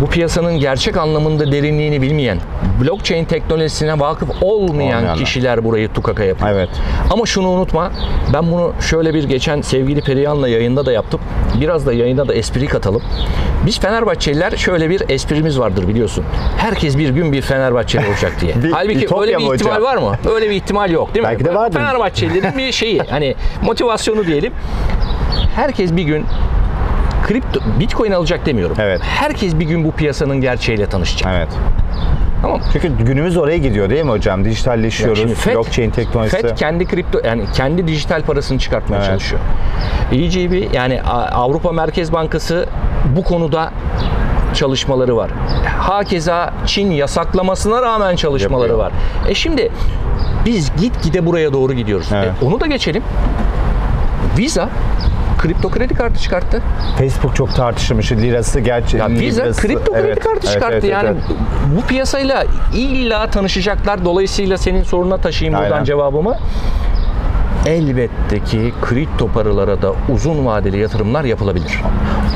Bu 0.00 0.06
piyasanın 0.06 0.58
gerçek 0.58 0.96
anlamında 0.96 1.52
derinliğini 1.52 2.02
bilmeyen, 2.02 2.38
blockchain 2.82 3.24
teknolojisine 3.24 4.00
vakıf 4.00 4.28
olmayan 4.42 4.70
Olmayanlar. 4.70 5.16
kişiler 5.16 5.64
burayı 5.64 5.88
tukaka 5.88 6.24
yapıyor. 6.24 6.50
Evet. 6.50 6.68
Ama 7.10 7.26
şunu 7.26 7.48
unutma, 7.48 7.92
ben 8.32 8.52
bunu 8.52 8.72
şöyle 8.80 9.14
bir 9.14 9.24
geçen 9.24 9.60
sevgili 9.60 10.00
Perihan'la 10.00 10.48
yayında 10.48 10.86
da 10.86 10.92
yaptım. 10.92 11.20
Biraz 11.60 11.86
da 11.86 11.92
yayına 11.92 12.28
da 12.28 12.34
espri 12.34 12.66
katalım. 12.66 13.02
Biz 13.66 13.80
Fenerbahçeliler 13.80 14.50
şöyle 14.50 14.90
bir 14.90 15.10
esprimiz 15.10 15.58
vardır 15.58 15.88
biliyorsun. 15.88 16.24
Herkes 16.56 16.98
bir 16.98 17.08
gün 17.08 17.32
bir 17.32 17.42
Fenerbahçeli 17.42 18.06
olacak 18.08 18.32
diye. 18.40 18.54
Bir 18.62 18.70
Halbuki 18.72 19.04
ütopya 19.04 19.20
öyle 19.20 19.38
bir 19.38 19.54
ihtimal 19.54 19.72
hocam? 19.72 19.82
var 19.82 19.96
mı? 19.96 20.16
Öyle 20.34 20.50
bir 20.50 20.54
ihtimal 20.54 20.90
yok 20.90 21.14
değil 21.14 21.26
mi? 21.26 21.30
Belki 21.30 21.44
de 21.44 21.54
vardır. 21.54 21.78
Fenerbahçelilerin 21.78 22.58
bir 22.58 22.72
şeyi 22.72 23.00
hani 23.10 23.34
motivasyonu 23.62 24.26
diyelim. 24.26 24.52
Herkes 25.56 25.96
bir 25.96 26.02
gün 26.02 26.24
kripto 27.30 27.60
Bitcoin 27.80 28.12
alacak 28.12 28.46
demiyorum. 28.46 28.76
Evet. 28.80 29.00
Herkes 29.04 29.58
bir 29.58 29.64
gün 29.64 29.84
bu 29.84 29.92
piyasanın 29.92 30.40
gerçeğiyle 30.40 30.86
tanışacak. 30.86 31.32
Evet. 31.36 31.48
Tamam? 32.42 32.60
Çünkü 32.72 33.04
günümüz 33.04 33.36
oraya 33.36 33.56
gidiyor 33.56 33.90
değil 33.90 34.04
mi 34.04 34.10
hocam? 34.10 34.44
Dijitalleşiyoruz. 34.44 35.20
FED- 35.22 35.54
blockchain 35.54 35.90
teknolojisi. 35.90 36.36
FED 36.36 36.56
kendi 36.56 36.86
kripto 36.86 37.20
yani 37.24 37.44
kendi 37.54 37.88
dijital 37.88 38.22
parasını 38.22 38.58
çıkartmaya 38.58 38.96
Evet. 38.98 39.08
çalışıyor. 39.10 39.40
ECB 40.12 40.74
yani 40.74 41.02
Avrupa 41.32 41.72
Merkez 41.72 42.12
Bankası 42.12 42.66
bu 43.16 43.22
konuda 43.24 43.72
çalışmaları 44.54 45.16
var. 45.16 45.30
Hakeza 45.78 46.54
Çin 46.66 46.90
yasaklamasına 46.90 47.82
rağmen 47.82 48.16
çalışmaları 48.16 48.68
Yapıyor. 48.68 48.78
var. 48.86 48.92
E 49.28 49.34
şimdi 49.34 49.70
biz 50.46 50.72
gitgide 50.80 51.26
buraya 51.26 51.52
doğru 51.52 51.72
gidiyoruz. 51.72 52.08
Evet. 52.14 52.30
E 52.42 52.44
onu 52.44 52.60
da 52.60 52.66
geçelim. 52.66 53.02
Visa 54.38 54.68
kripto 55.40 55.70
kredi 55.70 55.94
kartı 55.94 56.20
çıkarttı. 56.20 56.62
Facebook 56.98 57.36
çok 57.36 57.54
tartışılmış. 57.54 58.12
Lirası 58.12 58.60
gerçi. 58.60 58.96
Ya 58.96 59.08
Visa 59.08 59.42
librası- 59.42 59.60
kripto 59.66 59.92
kredi 59.92 60.06
Evet, 60.06 60.20
kartı 60.20 60.40
evet, 60.42 60.52
çıkarttı. 60.54 60.74
evet, 60.74 60.84
yani 60.84 61.08
evet. 61.08 61.38
bu 61.76 61.86
piyasayla 61.86 62.44
illa 62.74 63.30
tanışacaklar. 63.30 64.04
Dolayısıyla 64.04 64.58
senin 64.58 64.82
soruna 64.82 65.16
taşıyayım 65.16 65.58
buradan 65.60 65.72
Aynen. 65.72 65.84
cevabımı. 65.84 66.36
Elbette 67.66 68.40
ki 68.44 68.72
kripto 68.82 69.28
paralara 69.28 69.82
da 69.82 69.92
uzun 70.12 70.46
vadeli 70.46 70.78
yatırımlar 70.78 71.24
yapılabilir. 71.24 71.80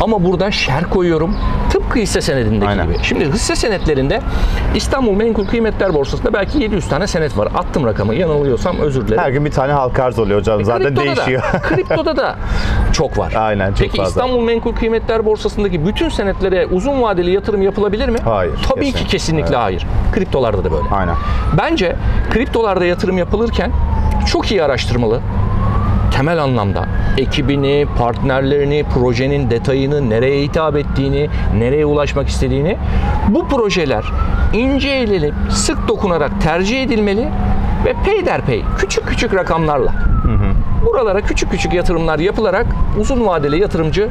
Ama 0.00 0.24
burada 0.24 0.50
şer 0.50 0.90
koyuyorum. 0.90 1.36
Tıpkı 1.70 1.98
hisse 1.98 2.20
senedindeki 2.20 2.68
Aynen. 2.70 2.86
gibi. 2.86 2.98
Şimdi 3.02 3.32
hisse 3.32 3.56
senetlerinde 3.56 4.20
İstanbul 4.74 5.12
Menkul 5.12 5.46
Kıymetler 5.46 5.94
Borsası'nda 5.94 6.32
belki 6.32 6.58
700 6.58 6.88
tane 6.88 7.06
senet 7.06 7.38
var. 7.38 7.48
Attım 7.54 7.86
rakamı. 7.86 8.14
Yanılıyorsam 8.14 8.78
özür 8.78 9.06
dilerim. 9.08 9.22
Her 9.22 9.30
gün 9.30 9.44
bir 9.44 9.50
tane 9.50 9.72
halka 9.72 10.04
arz 10.04 10.18
oluyor 10.18 10.38
hocam. 10.40 10.64
Zaten 10.64 10.86
Kriptoda 10.86 11.04
değişiyor. 11.06 11.42
Da, 11.52 11.58
kriptoda 11.62 12.16
da 12.16 12.36
çok 12.92 13.18
var. 13.18 13.32
Aynen, 13.38 13.68
çok 13.68 13.78
Peki 13.78 13.96
fazla. 13.96 14.08
İstanbul 14.08 14.44
Menkul 14.44 14.74
Kıymetler 14.74 15.24
Borsası'ndaki 15.24 15.86
bütün 15.86 16.08
senetlere 16.08 16.66
uzun 16.66 17.02
vadeli 17.02 17.30
yatırım 17.30 17.62
yapılabilir 17.62 18.08
mi? 18.08 18.18
Hayır, 18.24 18.52
Tabii 18.68 18.84
kesin. 18.92 18.98
ki 18.98 19.06
kesinlikle 19.10 19.56
hayır. 19.56 19.86
Kriptolarda 20.12 20.64
da 20.64 20.72
böyle. 20.72 20.88
Aynen. 20.92 21.14
Bence 21.58 21.96
kriptolarda 22.30 22.84
yatırım 22.84 23.18
yapılırken 23.18 23.70
çok 24.26 24.50
iyi 24.50 24.62
araştırmalı. 24.62 25.20
Temel 26.16 26.42
anlamda 26.42 26.86
ekibini, 27.18 27.86
partnerlerini, 27.98 28.84
projenin 28.94 29.50
detayını, 29.50 30.10
nereye 30.10 30.42
hitap 30.42 30.76
ettiğini, 30.76 31.28
nereye 31.58 31.86
ulaşmak 31.86 32.28
istediğini 32.28 32.76
bu 33.28 33.48
projeler 33.48 34.04
ince 34.52 34.88
elenip 34.88 35.34
sık 35.50 35.88
dokunarak 35.88 36.40
tercih 36.42 36.82
edilmeli 36.82 37.28
ve 37.84 37.94
peyderpey 38.04 38.62
küçük 38.78 39.06
küçük 39.06 39.34
rakamlarla 39.34 39.92
buralara 40.94 41.20
küçük 41.20 41.50
küçük 41.50 41.74
yatırımlar 41.74 42.18
yapılarak 42.18 42.66
uzun 43.00 43.26
vadeli 43.26 43.60
yatırımcı 43.60 44.08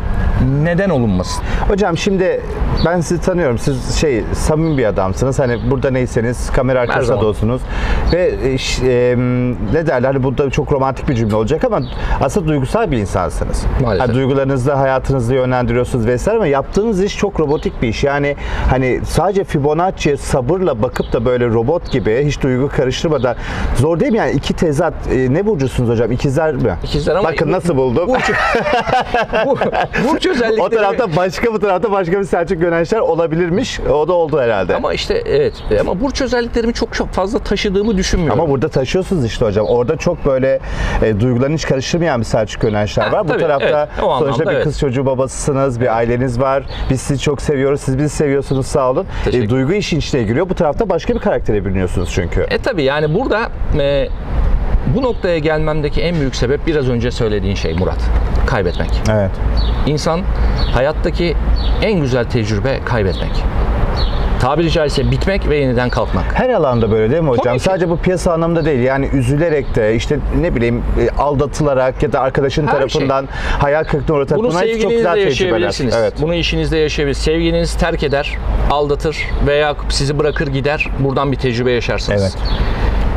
neden 0.63 0.90
olunmasın? 0.90 1.44
Hocam 1.68 1.98
şimdi 1.98 2.42
ben 2.86 3.02
sizi 3.02 3.22
tanıyorum. 3.22 3.58
Siz 3.58 3.96
şey 3.96 4.24
samimi 4.34 4.78
bir 4.78 4.86
adamsınız. 4.86 5.40
Hani 5.40 5.72
burada 5.72 5.92
neyseniz 5.92 6.52
kamera 6.52 6.80
arkasında 6.80 7.22
da 7.22 7.25
olsunuz. 7.25 7.62
Ve 8.13 8.22
e, 8.22 8.58
e, 8.90 9.16
ne 9.74 9.88
derler? 9.88 10.13
Hani 10.13 10.24
burada 10.24 10.50
çok 10.50 10.72
romantik 10.72 11.10
bir 11.10 11.16
cümle 11.16 11.36
olacak 11.36 11.63
ama 11.63 11.80
aslında 12.22 12.48
duygusal 12.48 12.92
bir 12.92 12.98
insansınız. 12.98 13.66
Maalesef. 13.82 14.08
Hani 14.08 14.16
duygularınızla 14.16 14.80
hayatınızı 14.80 15.34
yönlendiriyorsunuz 15.34 16.08
vesaire 16.08 16.38
ama 16.38 16.48
yaptığınız 16.48 17.04
iş 17.04 17.18
çok 17.18 17.40
robotik 17.40 17.82
bir 17.82 17.88
iş. 17.88 18.04
Yani 18.04 18.36
hani 18.70 19.00
sadece 19.06 19.44
Fibonacci'ye 19.44 20.18
sabırla 20.18 20.82
bakıp 20.82 21.13
da 21.13 21.25
böyle 21.25 21.48
robot 21.48 21.92
gibi 21.92 22.25
hiç 22.25 22.42
duygu 22.42 22.70
karıştırmadan 22.70 23.36
zor 23.75 24.00
değil 24.00 24.12
mi 24.12 24.18
yani 24.18 24.32
iki 24.32 24.54
tezat 24.54 24.94
e, 25.13 25.34
ne 25.34 25.46
burcusunuz 25.46 25.90
hocam? 25.90 26.12
İkizler 26.12 26.56
mi? 26.56 26.73
İkizler 26.84 27.15
ama 27.15 27.30
Bakın 27.30 27.51
nasıl 27.51 27.75
buldum. 27.77 28.08
Burç, 28.08 28.32
bu, 29.46 29.58
burç 30.10 30.25
özellikleri... 30.25 30.62
o 30.62 30.70
tarafta 30.70 31.15
başka 31.15 31.53
bu 31.53 31.60
tarafta 31.60 31.92
başka 31.92 32.20
bir 32.20 32.24
Selçuk 32.24 32.62
Gönençler 32.62 33.00
olabilirmiş. 33.00 33.80
O 33.80 34.08
da 34.08 34.13
oldu 34.13 34.39
herhalde. 34.39 34.75
Ama, 34.75 34.88
Ama 34.88 34.94
işte 34.94 35.24
evet 35.25 35.53
ama 35.82 36.01
burç 36.01 36.22
özelliklerimi 36.22 36.74
çok 36.74 36.94
çok 36.94 37.10
fazla 37.10 37.39
taşıdığımı 37.39 37.98
düşünmüyorum. 37.98 38.50
burada 38.50 38.70
taşıyorsunuz 38.70 39.25
işte 39.25 39.46
hocam. 39.46 39.65
Orada 39.65 39.98
çok 39.98 40.25
böyle 40.25 40.60
e, 41.01 41.20
duygularını 41.20 41.56
hiç 41.56 41.65
karıştırmayan 41.65 42.20
bir 42.20 42.25
Selçuk 42.25 42.62
Gönençler 42.62 43.03
Ha, 43.03 43.12
var. 43.12 43.24
Bu 43.24 43.27
tabii, 43.27 43.42
tarafta 43.42 43.89
evet. 43.94 44.06
Sonuçta 44.20 44.46
bir 44.46 44.51
evet. 44.51 44.63
kız 44.63 44.80
çocuğu 44.80 45.06
babasısınız, 45.06 45.82
bir 45.82 45.96
aileniz 45.96 46.39
var. 46.39 46.63
Biz 46.89 47.01
sizi 47.01 47.22
çok 47.22 47.42
seviyoruz. 47.42 47.82
Siz 47.82 47.98
bizi 47.98 48.10
seviyorsunuz 48.10 48.68
sağ 48.68 48.89
olun. 48.92 49.06
Teşekkür. 49.25 49.46
E, 49.46 49.50
duygu 49.50 49.74
işin 49.74 50.00
içine 50.00 50.24
giriyor. 50.24 50.50
Bu 50.50 50.53
tarafta 50.56 50.89
başka 50.89 51.15
bir 51.15 51.20
karaktere 51.20 51.65
bürünüyorsunuz 51.65 52.10
çünkü. 52.13 52.42
E 52.50 52.58
tabi 52.58 52.84
yani 52.84 53.13
burada 53.15 53.50
e, 53.80 54.08
bu 54.96 55.02
noktaya 55.02 55.40
gelmemdeki 55.40 56.02
en 56.02 56.16
büyük 56.16 56.36
sebep 56.36 56.68
biraz 56.68 56.90
önce 56.90 57.12
söylediğin 57.12 57.56
şey 57.56 57.74
Murat. 57.74 58.00
Kaybetmek. 58.48 58.90
Evet. 59.12 59.32
İnsan 59.88 60.22
hayattaki 60.74 61.36
en 61.82 62.02
güzel 62.02 62.25
tecrübe 62.25 62.80
kaybetmek. 62.86 63.44
Tabiri 64.42 64.72
caizse 64.72 65.12
bitmek 65.12 65.50
ve 65.50 65.58
yeniden 65.58 65.90
kalkmak. 65.90 66.25
Her 66.34 66.50
alanda 66.50 66.92
böyle 66.92 67.12
değil 67.12 67.22
mi 67.22 67.30
hocam? 67.30 67.44
Tabii 67.44 67.58
ki. 67.58 67.63
Sadece 67.63 67.90
bu 67.90 67.98
piyasa 67.98 68.34
anlamında 68.34 68.66
değil. 68.66 68.80
Yani 68.80 69.10
üzülerek 69.13 69.75
de 69.75 69.96
işte 69.96 70.20
ne 70.42 70.56
bileyim 70.56 70.84
e, 71.02 71.10
aldatılarak 71.22 72.04
ya 72.04 72.13
da 72.13 72.20
arkadaşın 72.20 72.68
Her 72.68 72.72
tarafından 72.72 73.28
hayal 73.60 73.84
kırıklığına 73.84 74.18
uğratarak 74.18 74.40
Bunu 74.40 74.50
bunlar 74.50 74.68
çok 74.82 74.92
güzel 74.92 75.18
yaşayabilirsiniz. 75.18 75.96
Evet. 75.96 76.13
Bunu 76.22 76.36
işinizde 76.36 76.78
yaşayabilirsiniz. 76.78 77.25
Sevgiliniz 77.25 77.74
terk 77.74 78.04
eder, 78.04 78.38
aldatır 78.72 79.18
veya 79.48 79.75
sizi 79.90 80.20
bırakır 80.20 80.48
gider. 80.48 80.88
Buradan 81.00 81.32
bir 81.32 81.38
tecrübe 81.38 81.72
yaşarsınız. 81.72 82.22
Evet. 82.22 82.38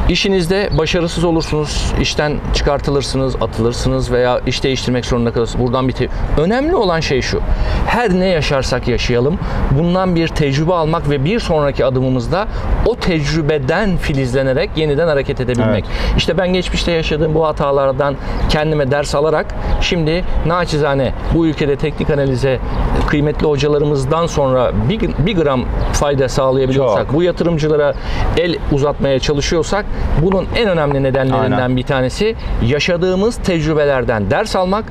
İşinizde 0.09 0.71
başarısız 0.79 1.25
olursunuz, 1.25 1.93
işten 2.01 2.37
çıkartılırsınız, 2.55 3.37
atılırsınız 3.37 4.13
veya 4.13 4.41
iş 4.47 4.63
değiştirmek 4.65 5.07
zorunda 5.07 5.33
kalırsınız. 5.33 5.67
Buradan 5.67 5.89
bir 5.89 5.93
te- 5.93 6.09
Önemli 6.39 6.75
olan 6.75 7.01
şey 7.01 7.23
şu. 7.23 7.41
Her 7.87 8.11
ne 8.11 8.27
yaşarsak 8.27 8.89
yaşayalım, 8.89 9.39
bundan 9.79 10.17
bir 10.17 10.29
tecrübe 10.29 10.73
almak 10.75 11.11
ve 11.11 11.25
bir 11.25 11.41
sonraki 11.41 11.85
adımımızda 11.85 12.49
o 12.87 12.97
tecrübeden 12.97 13.97
filizlenerek 13.97 14.71
yeniden 14.77 15.09
hareket 15.09 15.41
edebilmek. 15.41 15.85
İşte 16.17 16.39
ben 16.39 16.53
geçmişte 16.53 16.93
yaşadığım 16.93 17.35
bu 17.35 17.47
hatalardan 17.47 18.17
kendime 18.49 18.91
ders 18.91 19.15
alarak 19.15 19.47
şimdi 19.81 20.25
naçizane 20.47 21.13
bu 21.35 21.47
ülkede 21.47 21.77
teknik 21.77 22.11
analize 22.11 22.59
kıymetli 23.07 23.47
hocalarımızdan 23.47 24.27
sonra 24.27 24.73
bir, 24.89 25.01
bir 25.27 25.37
gram 25.37 25.65
fayda 25.93 26.29
sağlayabiliyorsak, 26.29 27.07
Çok. 27.07 27.15
bu 27.15 27.23
yatırımcılara 27.23 27.95
el 28.37 28.57
uzatmaya 28.73 29.19
çalışıyorsak 29.19 29.87
bunun 30.23 30.47
en 30.57 30.69
önemli 30.69 31.03
nedenlerinden 31.03 31.57
Aynen. 31.57 31.77
bir 31.77 31.83
tanesi 31.83 32.37
yaşadığımız 32.67 33.37
tecrübelerden 33.37 34.31
ders 34.31 34.57
almak 34.57 34.85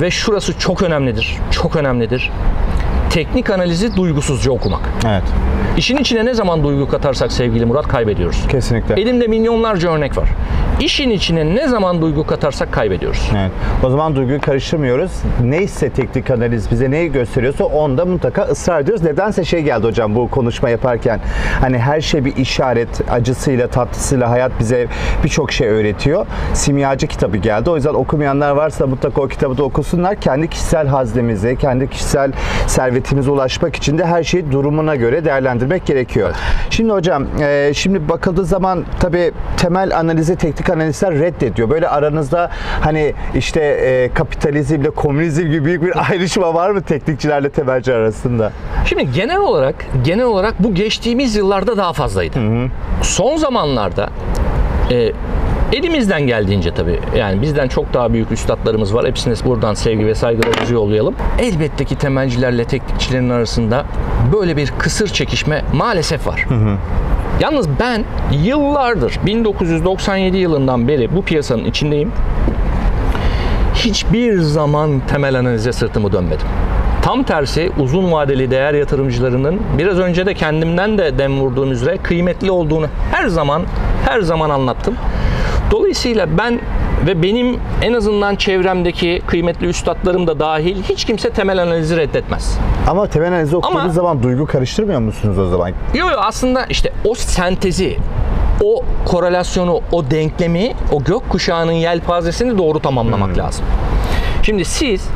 ve 0.00 0.10
şurası 0.10 0.58
çok 0.58 0.82
önemlidir. 0.82 1.36
Çok 1.50 1.76
önemlidir. 1.76 2.30
Teknik 3.10 3.50
analizi 3.50 3.96
duygusuzca 3.96 4.50
okumak. 4.50 4.80
Evet. 5.06 5.22
İşin 5.76 5.96
içine 5.96 6.24
ne 6.24 6.34
zaman 6.34 6.64
duygu 6.64 6.88
katarsak 6.88 7.32
sevgili 7.32 7.64
Murat 7.64 7.88
kaybediyoruz. 7.88 8.46
Kesinlikle. 8.48 8.94
Elimde 8.94 9.26
milyonlarca 9.26 9.90
örnek 9.90 10.16
var. 10.16 10.28
İşin 10.80 11.10
içine 11.10 11.54
ne 11.54 11.68
zaman 11.68 12.02
duygu 12.02 12.26
katarsak 12.26 12.72
kaybediyoruz. 12.72 13.30
Evet. 13.38 13.50
O 13.84 13.90
zaman 13.90 14.16
duyguyu 14.16 14.40
karıştırmıyoruz. 14.40 15.12
Neyse 15.44 15.90
teknik 15.90 16.30
analiz 16.30 16.70
bize 16.70 16.90
neyi 16.90 17.12
gösteriyorsa 17.12 17.64
onda 17.64 18.04
mutlaka 18.04 18.42
ısrar 18.42 18.80
ediyoruz. 18.80 19.04
Nedense 19.04 19.44
şey 19.44 19.62
geldi 19.62 19.86
hocam 19.86 20.14
bu 20.14 20.30
konuşma 20.30 20.70
yaparken. 20.70 21.20
Hani 21.60 21.78
her 21.78 22.00
şey 22.00 22.24
bir 22.24 22.36
işaret. 22.36 22.88
Acısıyla 23.10 23.68
tatlısıyla 23.68 24.30
hayat 24.30 24.52
bize 24.60 24.86
birçok 25.24 25.52
şey 25.52 25.68
öğretiyor. 25.68 26.26
Simyacı 26.54 27.06
kitabı 27.06 27.36
geldi. 27.36 27.70
O 27.70 27.76
yüzden 27.76 27.94
okumayanlar 27.94 28.50
varsa 28.50 28.86
mutlaka 28.86 29.22
o 29.22 29.28
kitabı 29.28 29.58
da 29.58 29.62
okusunlar. 29.64 30.16
Kendi 30.20 30.50
kişisel 30.50 30.86
haznemize, 30.86 31.56
kendi 31.56 31.90
kişisel 31.90 32.32
servetimize 32.66 33.30
ulaşmak 33.30 33.76
için 33.76 33.98
de 33.98 34.06
her 34.06 34.22
şeyi 34.24 34.52
durumuna 34.52 34.96
göre 34.96 35.24
değerlendirmek 35.62 35.86
gerekiyor. 35.86 36.34
Şimdi 36.70 36.92
hocam, 36.92 37.26
e, 37.40 37.72
şimdi 37.74 38.08
bakıldığı 38.08 38.44
zaman 38.44 38.84
tabii 39.00 39.32
temel 39.56 39.98
analize 39.98 40.36
teknik 40.36 40.70
analistler 40.70 41.14
reddediyor. 41.14 41.70
Böyle 41.70 41.88
aranızda 41.88 42.50
hani 42.80 43.14
işte 43.34 43.60
e, 43.60 44.14
kapitalizmle 44.14 44.90
komünizm 44.90 45.42
gibi 45.42 45.64
büyük 45.64 45.82
bir 45.82 45.92
ayrışma 46.10 46.54
var 46.54 46.70
mı 46.70 46.82
teknikçilerle 46.82 47.50
temelci 47.50 47.94
arasında? 47.94 48.52
Şimdi 48.86 49.12
genel 49.12 49.38
olarak 49.38 49.74
genel 50.04 50.24
olarak 50.24 50.54
bu 50.58 50.74
geçtiğimiz 50.74 51.36
yıllarda 51.36 51.76
daha 51.76 51.92
fazlaydı. 51.92 52.38
Son 53.02 53.36
zamanlarda 53.36 54.10
e, 54.90 55.12
elimizden 55.72 56.26
geldiğince 56.26 56.74
tabii 56.74 57.00
yani 57.16 57.42
bizden 57.42 57.68
çok 57.68 57.94
daha 57.94 58.12
büyük 58.12 58.32
üstadlarımız 58.32 58.94
var. 58.94 59.06
Hepsine 59.06 59.34
buradan 59.44 59.74
sevgi 59.74 60.06
ve 60.06 60.14
saygılarımızı 60.14 60.74
yollayalım. 60.74 61.14
Elbette 61.38 61.84
ki 61.84 61.98
temelcilerle 61.98 62.64
teknikçilerin 62.64 63.30
arasında 63.30 63.84
böyle 64.32 64.56
bir 64.56 64.72
kısır 64.78 65.08
çekişme 65.08 65.64
maalesef 65.72 66.26
var. 66.26 66.46
Yalnız 67.40 67.68
ben 67.80 68.04
yıllardır 68.44 69.18
1997 69.26 70.36
yılından 70.36 70.88
beri 70.88 71.16
bu 71.16 71.22
piyasanın 71.22 71.64
içindeyim. 71.64 72.12
Hiçbir 73.74 74.40
zaman 74.40 75.00
temel 75.08 75.38
analize 75.38 75.72
sırtımı 75.72 76.12
dönmedim. 76.12 76.46
Tam 77.02 77.22
tersi 77.22 77.72
uzun 77.78 78.12
vadeli 78.12 78.50
değer 78.50 78.74
yatırımcılarının 78.74 79.60
biraz 79.78 79.98
önce 79.98 80.26
de 80.26 80.34
kendimden 80.34 80.98
de 80.98 81.18
dem 81.18 81.40
vurduğum 81.40 81.72
üzere 81.72 81.96
kıymetli 81.96 82.50
olduğunu 82.50 82.86
her 83.12 83.26
zaman 83.26 83.62
her 84.06 84.20
zaman 84.20 84.50
anlattım. 84.50 84.94
Dolayısıyla 85.72 86.38
ben 86.38 86.60
ve 87.06 87.22
benim 87.22 87.60
en 87.82 87.92
azından 87.92 88.36
çevremdeki 88.36 89.22
kıymetli 89.26 89.66
üstadlarım 89.66 90.26
da 90.26 90.40
dahil 90.40 90.82
hiç 90.82 91.04
kimse 91.04 91.30
temel 91.30 91.62
analizi 91.62 91.96
reddetmez. 91.96 92.58
Ama 92.88 93.06
temel 93.06 93.28
analizi 93.28 93.56
okuduğunuz 93.56 93.82
Ama- 93.82 93.92
zaman 93.92 94.22
duygu 94.22 94.46
karıştırmıyor 94.46 95.00
musunuz 95.00 95.38
o 95.38 95.46
zaman? 95.46 95.72
Yo 95.94 96.10
yo 96.10 96.16
aslında 96.18 96.64
işte 96.66 96.92
o 97.04 97.14
sentezi, 97.14 97.96
o 98.64 98.84
korelasyonu, 99.04 99.80
o 99.92 100.10
denklemi, 100.10 100.72
o 100.92 101.04
gök 101.04 101.28
kuşağının 101.28 101.72
yelpazesini 101.72 102.58
doğru 102.58 102.80
tamamlamak 102.80 103.38
lazım. 103.38 103.64
Şimdi 104.42 104.64
siz 104.64 105.08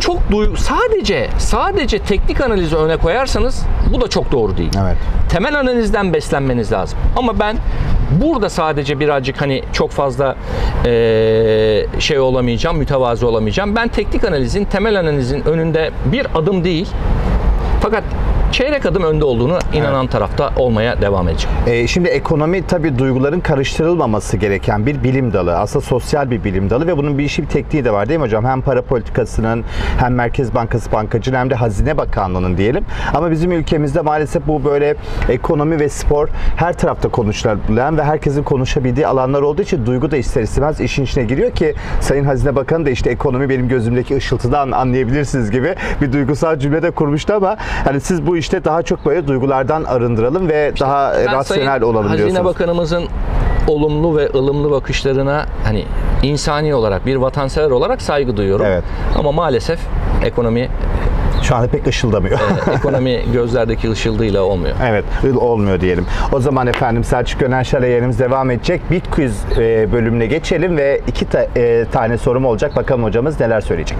çok 0.00 0.30
duy 0.30 0.56
sadece 0.56 1.28
sadece 1.38 1.98
teknik 1.98 2.40
analizi 2.40 2.76
öne 2.76 2.96
koyarsanız 2.96 3.62
bu 3.94 4.00
da 4.00 4.08
çok 4.08 4.32
doğru 4.32 4.56
değil. 4.56 4.70
Evet. 4.82 4.96
Temel 5.28 5.58
analizden 5.58 6.12
beslenmeniz 6.12 6.72
lazım. 6.72 6.98
Ama 7.16 7.38
ben 7.38 7.56
burada 8.22 8.50
sadece 8.50 9.00
birazcık 9.00 9.40
hani 9.40 9.62
çok 9.72 9.90
fazla 9.90 10.36
eee, 10.84 11.86
şey 11.98 12.18
olamayacağım, 12.18 12.76
mütevazi 12.76 13.26
olamayacağım. 13.26 13.76
Ben 13.76 13.88
teknik 13.88 14.24
analizin, 14.24 14.64
temel 14.64 14.98
analizin 15.00 15.42
önünde 15.44 15.90
bir 16.04 16.26
adım 16.34 16.64
değil, 16.64 16.88
fakat 17.80 18.04
çeyrek 18.52 18.86
adım 18.86 19.02
önde 19.02 19.24
olduğunu 19.24 19.58
inanan 19.72 20.06
tarafta 20.06 20.52
olmaya 20.56 21.00
devam 21.02 21.28
edeceğim. 21.28 21.56
Ee, 21.66 21.86
şimdi 21.86 22.08
ekonomi 22.08 22.66
tabii 22.66 22.98
duyguların 22.98 23.40
karıştırılmaması 23.40 24.36
gereken 24.36 24.86
bir 24.86 25.04
bilim 25.04 25.32
dalı. 25.32 25.58
Aslında 25.58 25.84
sosyal 25.84 26.30
bir 26.30 26.44
bilim 26.44 26.70
dalı 26.70 26.86
ve 26.86 26.96
bunun 26.96 27.18
bir 27.18 27.24
işi 27.24 27.42
bir 27.42 27.48
tekniği 27.48 27.84
de 27.84 27.92
var 27.92 28.08
değil 28.08 28.20
mi 28.20 28.24
hocam? 28.24 28.44
Hem 28.44 28.62
para 28.62 28.82
politikasının 28.82 29.64
hem 29.98 30.14
Merkez 30.14 30.54
Bankası 30.54 30.92
bankacının 30.92 31.36
hem 31.36 31.50
de 31.50 31.54
Hazine 31.54 31.96
Bakanlığı'nın 31.98 32.56
diyelim. 32.56 32.84
Ama 33.14 33.30
bizim 33.30 33.52
ülkemizde 33.52 34.00
maalesef 34.00 34.46
bu 34.46 34.64
böyle 34.64 34.94
ekonomi 35.28 35.80
ve 35.80 35.88
spor 35.88 36.28
her 36.56 36.78
tarafta 36.78 37.08
konuşulan 37.08 37.98
ve 37.98 38.04
herkesin 38.04 38.42
konuşabildiği 38.42 39.06
alanlar 39.06 39.42
olduğu 39.42 39.62
için 39.62 39.86
duygu 39.86 40.10
da 40.10 40.16
ister 40.16 40.42
istemez 40.42 40.80
işin 40.80 41.04
içine 41.04 41.24
giriyor 41.24 41.50
ki 41.50 41.74
Sayın 42.00 42.24
Hazine 42.24 42.56
Bakanı 42.56 42.86
da 42.86 42.90
işte 42.90 43.10
ekonomi 43.10 43.48
benim 43.48 43.68
gözümdeki 43.68 44.16
ışıltıdan 44.16 44.70
anlayabilirsiniz 44.70 45.50
gibi 45.50 45.74
bir 46.00 46.12
duygusal 46.12 46.58
cümlede 46.58 46.90
kurmuştu 46.90 47.34
ama 47.34 47.56
hani 47.84 48.00
siz 48.00 48.26
bu 48.26 48.36
işte 48.40 48.64
daha 48.64 48.82
çok 48.82 49.06
böyle 49.06 49.26
duygulardan 49.26 49.84
arındıralım 49.84 50.48
ve 50.48 50.72
daha 50.80 51.12
Ben 51.26 51.32
rasyonel 51.32 51.66
Sayın 51.66 51.82
olalım 51.82 52.08
Hazine 52.08 52.26
diyorsunuz. 52.26 52.44
Bakanımızın 52.44 53.04
olumlu 53.68 54.16
ve 54.16 54.28
ılımlı 54.34 54.70
bakışlarına 54.70 55.46
hani 55.64 55.84
insani 56.22 56.74
olarak 56.74 57.06
bir 57.06 57.16
vatansever 57.16 57.70
olarak 57.70 58.02
saygı 58.02 58.36
duyuyorum. 58.36 58.66
Evet. 58.66 58.84
Ama 59.18 59.32
maalesef 59.32 59.80
ekonomi 60.24 60.68
Şu 61.42 61.54
anda 61.56 61.66
pek 61.68 61.86
ışıldamıyor. 61.86 62.38
ekonomi 62.74 63.20
gözlerdeki 63.32 63.90
ışıldığıyla 63.90 64.42
olmuyor. 64.42 64.76
Evet, 64.88 65.04
olmuyor 65.40 65.80
diyelim. 65.80 66.06
O 66.32 66.40
zaman 66.40 66.66
efendim 66.66 67.04
Selçuk 67.04 67.42
Önerşer'le 67.42 67.82
yayınımız 67.82 68.18
devam 68.18 68.50
edecek. 68.50 68.90
Bit 68.90 69.10
quiz 69.10 69.44
e, 69.58 69.92
bölümüne 69.92 70.26
geçelim 70.26 70.76
ve 70.76 71.00
iki 71.06 71.28
ta- 71.28 71.46
e, 71.56 71.84
tane 71.92 72.18
sorum 72.18 72.44
olacak. 72.44 72.76
Bakalım 72.76 73.02
hocamız 73.04 73.40
neler 73.40 73.60
söyleyecek. 73.60 73.98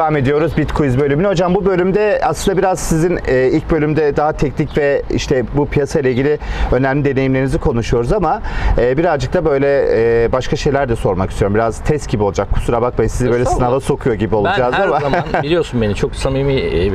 Devam 0.00 0.16
ediyoruz 0.16 0.56
Bit 0.56 0.72
Quiz 0.72 0.98
bölümüne. 0.98 1.28
Hocam 1.28 1.54
bu 1.54 1.64
bölümde 1.64 2.20
aslında 2.24 2.58
biraz 2.58 2.80
sizin 2.80 3.18
e, 3.28 3.48
ilk 3.48 3.70
bölümde 3.70 4.16
daha 4.16 4.32
teknik 4.32 4.78
ve 4.78 5.02
işte 5.10 5.44
bu 5.56 5.66
piyasa 5.66 6.00
ile 6.00 6.10
ilgili 6.10 6.38
önemli 6.72 7.04
deneyimlerinizi 7.04 7.58
konuşuyoruz 7.58 8.12
ama 8.12 8.42
e, 8.78 8.98
birazcık 8.98 9.32
da 9.34 9.44
böyle 9.44 9.86
e, 10.24 10.32
başka 10.32 10.56
şeyler 10.56 10.88
de 10.88 10.96
sormak 10.96 11.30
istiyorum. 11.30 11.54
Biraz 11.54 11.80
test 11.80 12.08
gibi 12.08 12.22
olacak. 12.22 12.48
Kusura 12.52 12.82
bakmayın 12.82 13.08
sizi 13.08 13.30
böyle 13.30 13.44
sınava 13.44 13.80
sokuyor 13.80 14.16
gibi 14.16 14.30
Ben 14.32 14.36
olacağız 14.36 14.74
her 14.74 14.88
ama. 14.88 15.00
zaman 15.00 15.24
biliyorsun 15.42 15.82
beni 15.82 15.94
çok 15.94 16.16
samimi 16.16 16.52
e, 16.54 16.86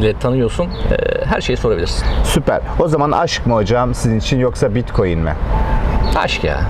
ile 0.00 0.18
tanıyorsun. 0.18 0.64
E, 0.66 1.24
Her 1.24 1.40
şeyi 1.40 1.56
sorabilirsin. 1.56 2.04
Süper. 2.24 2.60
O 2.78 2.88
zaman 2.88 3.10
aşk 3.10 3.46
mı 3.46 3.54
hocam 3.54 3.94
sizin 3.94 4.18
için 4.18 4.38
yoksa 4.38 4.74
Bitcoin 4.74 5.18
mi? 5.18 5.34
Aşk 6.16 6.44
ya. 6.44 6.60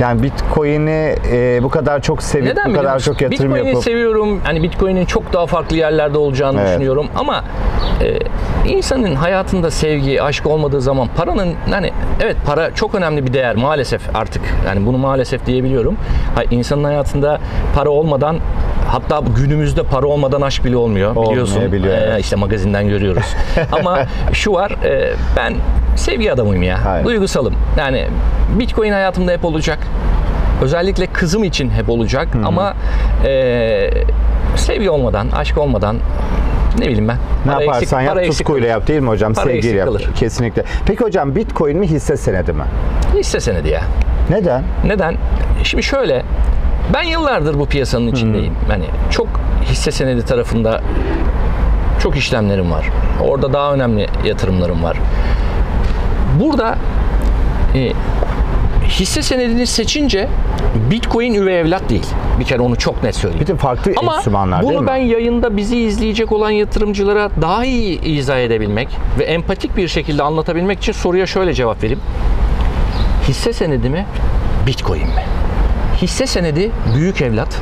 Yani 0.00 0.22
Bitcoin'i 0.22 1.14
e, 1.32 1.60
bu 1.62 1.68
kadar 1.68 2.02
çok 2.02 2.22
sevip 2.22 2.46
Neden 2.46 2.70
bu 2.70 2.76
kadar 2.76 2.98
çok 2.98 3.20
yatırım 3.20 3.50
Bitcoin'i 3.50 3.68
yapıp 3.68 3.84
seviyorum. 3.84 4.40
Hani 4.44 4.62
Bitcoin'in 4.62 5.04
çok 5.04 5.32
daha 5.32 5.46
farklı 5.46 5.76
yerlerde 5.76 6.18
olacağını 6.18 6.60
Evet. 6.60 6.68
düşünüyorum 6.70 7.06
ama 7.16 7.44
e, 8.02 8.18
insanın 8.68 9.14
hayatında 9.14 9.70
sevgi, 9.70 10.22
aşk 10.22 10.46
olmadığı 10.46 10.80
zaman 10.80 11.08
paranın 11.16 11.54
hani 11.70 11.90
evet 12.22 12.36
para 12.46 12.74
çok 12.74 12.94
önemli 12.94 13.26
bir 13.26 13.32
değer 13.32 13.56
maalesef 13.56 14.16
artık. 14.16 14.42
Yani 14.66 14.86
bunu 14.86 14.98
maalesef 14.98 15.46
diyebiliyorum. 15.46 15.96
Ha, 16.34 16.42
insanın 16.50 16.84
hayatında 16.84 17.40
para 17.74 17.90
olmadan 17.90 18.36
hatta 18.88 19.22
günümüzde 19.36 19.82
para 19.82 20.06
olmadan 20.06 20.40
aşk 20.40 20.64
bile 20.64 20.76
olmuyor 20.76 21.16
biliyorsun. 21.28 21.54
Olmayabiliyor, 21.54 21.94
E, 21.94 22.00
evet. 22.00 22.20
işte 22.20 22.36
magazinden 22.36 22.88
görüyoruz. 22.88 23.34
ama 23.72 23.98
şu 24.32 24.52
var 24.52 24.70
e, 24.84 25.12
ben 25.36 25.54
sevgi 25.96 26.32
adamıyım 26.32 26.62
ya. 26.62 26.78
Aynen. 26.88 27.04
Duygusalım. 27.04 27.54
Yani 27.78 28.06
Bitcoin 28.58 28.92
hayatımda 28.92 29.32
hep 29.32 29.44
olacak. 29.44 29.78
Özellikle 30.62 31.06
kızım 31.06 31.44
için 31.44 31.70
hep 31.70 31.90
olacak 31.90 32.28
ama 32.44 32.74
e, 33.24 33.90
sevgi 34.56 34.90
olmadan, 34.90 35.28
aşk 35.36 35.58
olmadan 35.58 35.96
ne 36.78 36.86
bileyim 36.86 37.08
ben. 37.08 37.16
ne 37.46 37.52
para 37.52 37.62
yaparsan 37.64 38.04
eksik- 38.04 38.06
yap 38.16 38.26
tutkuyla 38.26 38.68
yap 38.68 38.86
değil 38.86 39.00
mi 39.00 39.08
hocam? 39.08 39.34
Para 39.34 39.46
Sevgiyle 39.46 39.76
yap. 39.78 39.86
kalır. 39.88 40.08
Kesinlikle. 40.16 40.64
Peki 40.86 41.04
hocam 41.04 41.34
Bitcoin 41.36 41.78
mi 41.78 41.86
hisse 41.86 42.16
senedi 42.16 42.52
mi? 42.52 42.62
Hisse 43.18 43.40
senedi 43.40 43.68
ya. 43.68 43.82
Neden? 44.30 44.62
Neden? 44.86 45.14
Şimdi 45.64 45.82
şöyle 45.82 46.22
ben 46.94 47.02
yıllardır 47.02 47.58
bu 47.58 47.66
piyasanın 47.66 48.06
içindeyim. 48.06 48.54
Yani 48.70 48.84
çok 49.10 49.28
hisse 49.64 49.90
senedi 49.90 50.24
tarafında 50.24 50.80
çok 52.02 52.16
işlemlerim 52.16 52.70
var. 52.72 52.84
Orada 53.28 53.52
daha 53.52 53.72
önemli 53.74 54.06
yatırımlarım 54.24 54.82
var. 54.84 54.96
Burada 56.40 56.78
e, 57.74 57.92
hisse 58.88 59.22
senedini 59.22 59.66
seçince 59.66 60.28
Bitcoin 60.90 61.34
üvey 61.34 61.60
evlat 61.60 61.90
değil. 61.90 62.06
Bir 62.40 62.44
kere 62.44 62.62
onu 62.62 62.76
çok 62.76 63.02
net 63.02 63.16
söyleyeyim. 63.16 63.40
Bütün 63.40 63.56
farklı 63.56 63.92
Ama 63.96 64.16
enstrümanlar 64.16 64.62
değil 64.62 64.72
bunu 64.72 64.80
mi? 64.80 64.86
ben 64.86 64.96
yayında 64.96 65.56
bizi 65.56 65.78
izleyecek 65.78 66.32
olan 66.32 66.50
yatırımcılara 66.50 67.30
daha 67.42 67.64
iyi 67.64 68.00
izah 68.04 68.38
edebilmek 68.38 68.88
ve 69.18 69.24
empatik 69.24 69.76
bir 69.76 69.88
şekilde 69.88 70.22
anlatabilmek 70.22 70.78
için 70.78 70.92
soruya 70.92 71.26
şöyle 71.26 71.54
cevap 71.54 71.82
vereyim. 71.82 72.00
Hisse 73.28 73.52
senedi 73.52 73.90
mi? 73.90 74.06
Bitcoin 74.66 75.06
mi? 75.06 75.24
Hisse 76.02 76.26
senedi 76.26 76.70
büyük 76.94 77.22
evlat. 77.22 77.60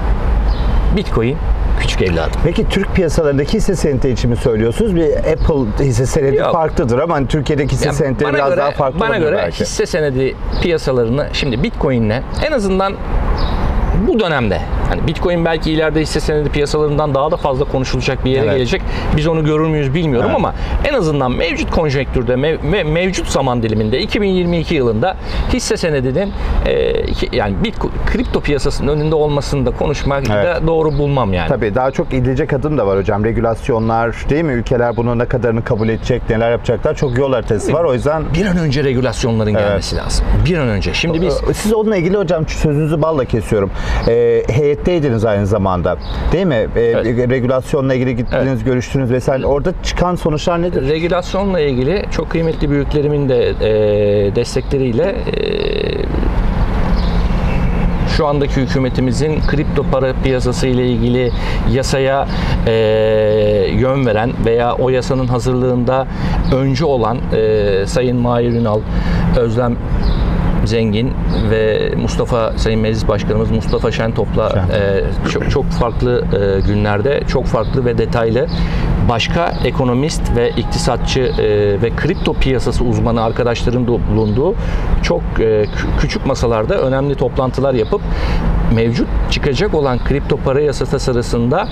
Bitcoin 0.96 1.36
küçük 1.82 2.02
evladım. 2.02 2.40
Peki 2.44 2.68
Türk 2.68 2.94
piyasalarındaki 2.94 3.52
hisse 3.54 3.76
senedi 3.76 4.08
için 4.08 4.30
mi 4.30 4.36
söylüyorsunuz? 4.36 4.96
Bir 4.96 5.16
Apple 5.16 5.84
hisse 5.84 6.06
senedi 6.06 6.36
Yok. 6.36 6.52
farklıdır 6.52 6.98
ama 6.98 7.14
hani 7.14 7.26
Türkiye'deki 7.28 7.72
hisse 7.72 8.04
Yani 8.04 8.16
bana 8.24 8.34
biraz 8.34 8.48
göre, 8.48 8.60
daha 8.60 8.70
farklı 8.70 9.00
Bana 9.00 9.18
göre 9.18 9.36
belki. 9.36 9.60
hisse 9.60 9.86
senedi 9.86 10.34
piyasalarını 10.62 11.28
şimdi 11.32 11.62
Bitcoin'le 11.62 12.22
en 12.46 12.52
azından 12.52 12.94
bu 14.08 14.20
dönemde 14.20 14.60
hani 14.92 15.06
Bitcoin 15.06 15.44
belki 15.44 15.72
ileride 15.72 16.00
hisse 16.00 16.20
senedi 16.20 16.48
piyasalarından 16.48 17.14
daha 17.14 17.30
da 17.30 17.36
fazla 17.36 17.64
konuşulacak 17.64 18.24
bir 18.24 18.30
yere 18.30 18.44
Evet. 18.44 18.54
gelecek. 18.54 18.82
Biz 19.16 19.26
onu 19.26 19.44
görür 19.44 19.68
müyüz 19.68 19.94
bilmiyorum 19.94 20.26
Evet. 20.30 20.36
ama 20.36 20.54
en 20.88 20.94
azından 20.94 21.32
mevcut 21.32 21.70
konjonktürde 21.70 22.32
mev- 22.32 22.58
me- 22.58 22.84
mevcut 22.92 23.28
zaman 23.28 23.62
diliminde 23.62 24.00
2022 24.00 24.74
yılında 24.74 25.16
hisse 25.52 25.76
senedinin 25.76 26.32
e, 26.66 26.92
yani 27.32 27.54
Bitcoin 27.64 27.92
kripto 28.06 28.40
piyasasının 28.40 28.88
önünde 28.96 29.14
olmasını 29.14 29.66
da 29.66 29.70
konuşmak 29.70 30.22
Evet. 30.32 30.44
da 30.46 30.66
doğru 30.66 30.98
bulmam 30.98 31.32
yani. 31.32 31.48
Tabii 31.48 31.74
daha 31.74 31.90
çok 31.90 32.12
idilecek 32.12 32.52
adım 32.52 32.78
da 32.78 32.86
var 32.86 32.98
hocam. 32.98 33.24
Regülasyonlar 33.24 34.16
değil 34.30 34.44
mi? 34.44 34.52
Ülkeler 34.52 34.96
bunu 34.96 35.18
ne 35.18 35.24
kadarını 35.24 35.64
kabul 35.64 35.88
edecek, 35.88 36.22
neler 36.30 36.50
yapacaklar? 36.50 36.94
Çok 36.94 37.18
yol 37.18 37.32
haritası 37.32 37.72
var. 37.72 37.84
O 37.84 37.94
yüzden 37.94 38.22
Bir 38.34 38.46
an 38.46 38.58
önce 38.58 38.84
regülasyonların 38.84 39.52
gelmesi 39.52 39.96
lazım. 39.96 40.26
Bir 40.46 40.58
an 40.58 40.68
önce. 40.68 40.94
Şimdi 40.94 41.20
biz 41.22 41.40
Siz 41.54 41.72
onunla 41.74 41.96
ilgili 41.96 42.16
hocam 42.16 42.48
sözünüzü 42.48 43.02
balla 43.02 43.24
kesiyorum. 43.24 43.70
Ee, 44.08 44.42
heyetteydiniz 44.86 45.24
aynı 45.24 45.46
zamanda. 45.46 45.96
Değil 46.32 46.46
mi? 46.46 46.68
Ee, 46.76 47.28
Regülasyonla 47.28 47.94
ilgili 47.94 48.16
gittiniz, 48.16 48.64
görüştünüz 48.64 49.10
vesaire. 49.10 49.46
Orada 49.46 49.72
çıkan 49.82 50.14
sonuçlar 50.14 50.62
nedir? 50.62 50.88
Regülasyonla 50.88 51.60
ilgili 51.60 52.04
çok 52.10 52.30
kıymetli 52.30 52.70
büyüklerimin 52.70 53.28
de 53.28 53.48
e, 53.48 54.34
destekleriyle 54.36 55.04
e, 55.04 55.42
şu 58.16 58.26
andaki 58.26 58.60
hükümetimizin 58.60 59.40
kripto 59.46 59.84
para 59.92 60.12
piyasası 60.24 60.66
ile 60.66 60.86
ilgili 60.86 61.30
yasaya 61.72 62.28
e, 62.66 62.72
yön 63.78 64.06
veren 64.06 64.32
veya 64.46 64.74
o 64.74 64.88
yasanın 64.88 65.26
hazırlığında 65.26 66.06
öncü 66.54 66.84
olan 66.84 67.18
e, 67.32 67.86
Sayın 67.86 68.16
Mahir 68.16 68.52
Ünal, 68.52 68.80
Özlem 69.36 69.76
Zengin 70.72 71.12
ve 71.50 71.92
Mustafa 72.02 72.52
Sayın 72.58 72.80
Meclis 72.80 73.08
Başkanımız 73.08 73.50
Mustafa 73.50 73.90
Şentop'la 73.92 74.66
e, 74.72 75.30
çok, 75.30 75.50
çok 75.50 75.64
farklı 75.64 76.24
e, 76.24 76.60
günlerde 76.66 77.20
çok 77.28 77.46
farklı 77.46 77.84
ve 77.84 77.98
detaylı 77.98 78.46
başka 79.08 79.54
ekonomist 79.64 80.36
ve 80.36 80.50
iktisatçı 80.50 81.20
e, 81.20 81.82
ve 81.82 81.90
kripto 81.96 82.34
piyasası 82.34 82.84
uzmanı 82.84 83.22
arkadaşların 83.22 83.86
da 83.86 83.90
bulunduğu 83.90 84.54
çok 85.02 85.22
e, 85.38 85.42
kü- 85.44 86.00
küçük 86.00 86.26
masalarda 86.26 86.78
önemli 86.78 87.14
toplantılar 87.14 87.74
yapıp 87.74 88.00
mevcut 88.72 89.08
çıkacak 89.30 89.74
olan 89.74 90.04
kripto 90.04 90.36
para 90.36 90.60
yasa 90.60 90.84
tasarısında 90.84 91.68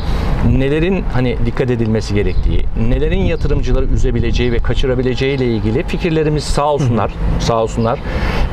nelerin 0.58 1.04
hani 1.12 1.36
dikkat 1.46 1.70
edilmesi 1.70 2.14
gerektiği, 2.14 2.64
nelerin 2.88 3.20
yatırımcıları 3.20 3.84
üzebileceği 3.84 4.52
ve 4.52 4.58
kaçırabileceği 4.58 5.36
ile 5.36 5.46
ilgili 5.46 5.82
fikirlerimiz 5.82 6.44
sağ 6.44 6.72
olsunlar, 6.72 7.10
sağ 7.40 7.62
olsunlar 7.62 7.98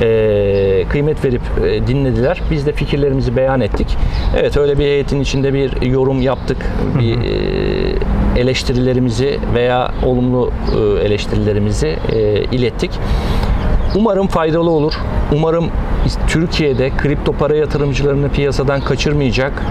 e, 0.01 0.86
kıymet 0.89 1.25
verip 1.25 1.41
e, 1.65 1.88
dinlediler. 1.88 2.41
Biz 2.51 2.65
de 2.65 2.71
fikirlerimizi 2.71 3.36
beyan 3.36 3.62
ettik. 3.62 3.97
Evet 4.38 4.57
öyle 4.57 4.77
bir 4.79 4.83
heyetin 4.83 5.21
içinde 5.21 5.53
bir 5.53 5.81
yorum 5.81 6.21
yaptık. 6.21 6.57
Bir 6.99 7.17
e, 7.17 8.41
eleştirilerimizi 8.41 9.39
veya 9.53 9.91
olumlu 10.05 10.51
e, 10.75 11.05
eleştirilerimizi 11.05 11.97
e, 12.13 12.43
ilettik. 12.43 12.91
Umarım 13.95 14.28
faydalı 14.28 14.69
olur. 14.69 14.93
Umarım 15.36 15.69
Türkiye'de 16.28 16.91
kripto 16.97 17.34
para 17.34 17.56
yatırımcılarını 17.56 18.30
piyasadan 18.30 18.82
kaçırmayacak 18.82 19.63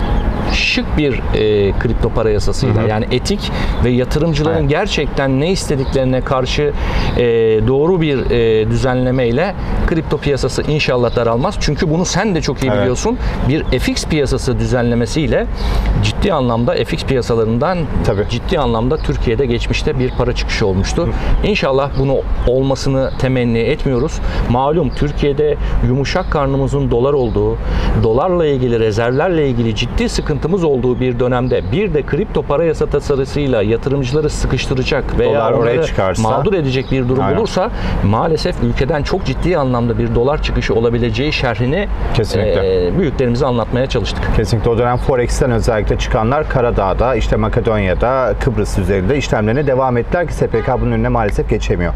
şık 0.52 0.96
bir 0.98 1.12
e, 1.34 1.72
kripto 1.78 2.08
para 2.08 2.30
yasasıyla 2.30 2.82
yani 2.82 3.06
etik 3.10 3.52
ve 3.84 3.90
yatırımcıların 3.90 4.60
Evet. 4.60 4.70
gerçekten 4.70 5.40
ne 5.40 5.50
istediklerine 5.50 6.20
karşı 6.20 6.72
e, 7.16 7.22
doğru 7.66 8.00
bir 8.00 8.30
e, 8.30 8.70
düzenlemeyle 8.70 9.54
kripto 9.86 10.18
piyasası 10.18 10.62
inşallah 10.62 11.16
daralmaz. 11.16 11.54
Çünkü 11.60 11.90
bunu 11.90 12.04
sen 12.04 12.34
de 12.34 12.40
çok 12.40 12.62
iyi 12.62 12.68
Evet. 12.70 12.80
biliyorsun. 12.80 13.18
Bir 13.48 13.78
FX 13.78 14.04
piyasası 14.06 14.58
düzenlemesiyle 14.58 15.46
ciddi 16.26 16.34
anlamda 16.34 16.74
FX 16.84 17.04
piyasalarından 17.04 17.78
Tabii. 18.06 18.28
ciddi 18.30 18.58
anlamda 18.58 18.96
Türkiye'de 18.96 19.46
geçmişte 19.46 19.98
bir 19.98 20.10
para 20.10 20.32
çıkışı 20.34 20.66
olmuştu. 20.66 21.08
İnşallah 21.44 21.90
bunu 21.98 22.16
olmasını 22.46 23.10
temenni 23.18 23.58
etmiyoruz. 23.58 24.20
Malum 24.50 24.90
Türkiye'de 24.90 25.56
yumuşak 25.88 26.30
karnımızın 26.30 26.90
dolar 26.90 27.12
olduğu, 27.12 27.56
dolarla 28.02 28.46
ilgili 28.46 28.80
rezervlerle 28.80 29.48
ilgili 29.48 29.74
ciddi 29.74 30.08
sıkıntımız 30.08 30.64
olduğu 30.64 31.00
bir 31.00 31.20
dönemde 31.20 31.72
bir 31.72 31.94
de 31.94 32.02
kripto 32.02 32.42
para 32.42 32.64
yasa 32.64 32.86
tasarısıyla 32.86 33.62
yatırımcıları 33.62 34.30
sıkıştıracak 34.30 35.18
veya 35.18 35.40
Dolar 35.40 35.52
oraya 35.52 35.82
çıkarsa- 35.82 36.22
mağdur 36.22 36.54
edecek 36.54 36.86
bir 36.92 37.08
durum 37.08 37.24
Aynen. 37.24 37.36
olursa 37.38 37.70
maalesef 38.04 38.62
ülkeden 38.62 39.02
çok 39.02 39.24
ciddi 39.24 39.58
anlamda 39.58 39.98
bir 39.98 40.14
dolar 40.14 40.42
çıkışı 40.42 40.74
olabileceği 40.74 41.32
şerhini 41.32 41.88
Kesinlikle. 42.14 42.86
e, 42.86 42.98
büyüklerimize 42.98 43.46
anlatmaya 43.46 43.86
çalıştık. 43.86 44.24
Kesinlikle 44.36 44.70
o 44.70 44.78
dönem 44.78 44.96
Forex'ten 44.96 45.50
özellikle 45.50 45.98
çıkanlar 46.16 46.48
Karadağ'da, 46.48 47.14
işte 47.14 47.36
Makedonya'da, 47.36 48.34
Kıbrıs 48.40 48.78
üzerinde 48.78 49.16
işlemlerine 49.16 49.66
devam 49.66 49.96
ettiler 49.96 50.26
ki 50.26 50.34
SPK 50.34 50.80
bunun 50.80 50.92
önüne 50.92 51.08
maalesef 51.08 51.48
geçemiyor. 51.48 51.92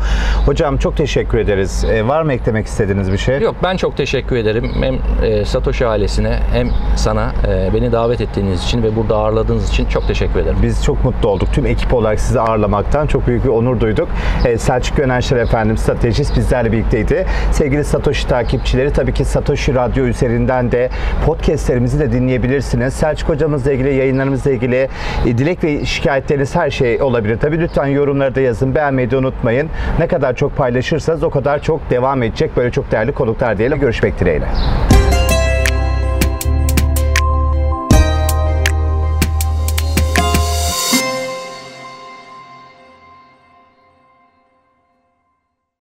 Hocam 0.46 0.76
çok 0.76 0.96
teşekkür 0.96 1.38
ederiz. 1.38 1.85
Ee, 1.85 2.09
var 2.09 2.22
mı 2.22 2.33
eklemek 2.33 2.66
istediğiniz 2.66 3.12
bir 3.12 3.18
şey? 3.18 3.40
Yok 3.40 3.56
ben 3.62 3.76
çok 3.76 3.96
teşekkür 3.96 4.37
ederim. 4.37 4.70
Hem 4.83 4.98
e, 5.24 5.44
Satoshi 5.44 5.87
ailesine 5.87 6.38
hem 6.52 6.70
sana 6.96 7.33
e, 7.48 7.74
beni 7.74 7.92
davet 7.92 8.20
ettiğiniz 8.20 8.64
için 8.64 8.83
ve 8.83 8.96
burada 8.96 9.16
ağırladığınız 9.16 9.68
için 9.68 9.87
çok 9.87 10.06
teşekkür 10.06 10.40
ederim. 10.40 10.59
Biz 10.62 10.85
çok 10.85 11.04
mutlu 11.04 11.28
olduk. 11.28 11.48
Tüm 11.52 11.66
ekip 11.66 11.94
olarak 11.94 12.20
sizi 12.20 12.40
ağırlamaktan 12.40 13.06
çok 13.06 13.26
büyük 13.26 13.44
bir 13.44 13.48
onur 13.48 13.80
duyduk. 13.80 14.09
Ee, 14.44 14.59
Selçuk 14.59 14.96
Gönenşer 14.96 15.37
efendim 15.37 15.76
stratejist 15.76 16.37
bizlerle 16.37 16.72
birlikteydi. 16.72 17.26
Sevgili 17.52 17.85
Satoshi 17.85 18.28
takipçileri 18.28 18.92
tabii 18.92 19.14
ki 19.14 19.24
Satoshi 19.24 19.74
Radyo 19.74 20.04
üzerinden 20.04 20.72
de 20.72 20.90
podcastlerimizi 21.26 22.00
de 22.00 22.12
dinleyebilirsiniz. 22.12 22.94
Selçuk 22.94 23.28
hocamızla 23.28 23.72
ilgili, 23.72 23.94
yayınlarımızla 24.00 24.50
ilgili 24.50 24.88
e, 25.26 25.38
dilek 25.38 25.64
ve 25.64 25.84
şikayetleriniz 25.84 26.56
her 26.56 26.70
şey 26.70 27.02
olabilir. 27.02 27.38
Tabii 27.40 27.60
lütfen 27.60 27.86
yorumları 27.86 28.34
da 28.34 28.40
yazın. 28.40 28.74
Beğenmeyi 28.74 29.10
de 29.10 29.16
unutmayın. 29.16 29.68
Ne 29.98 30.06
kadar 30.06 30.36
çok 30.36 30.56
paylaşırsanız 30.56 31.22
o 31.22 31.30
kadar 31.30 31.62
çok 31.62 31.90
devam 31.90 32.22
edecek 32.22 32.56
böyle 32.56 32.70
çok 32.70 32.92
değerli 32.92 33.12
konuklar 33.12 33.58
diyelim. 33.58 33.80
Görüşmek 33.80 34.20
dileğiyle. 34.20 34.46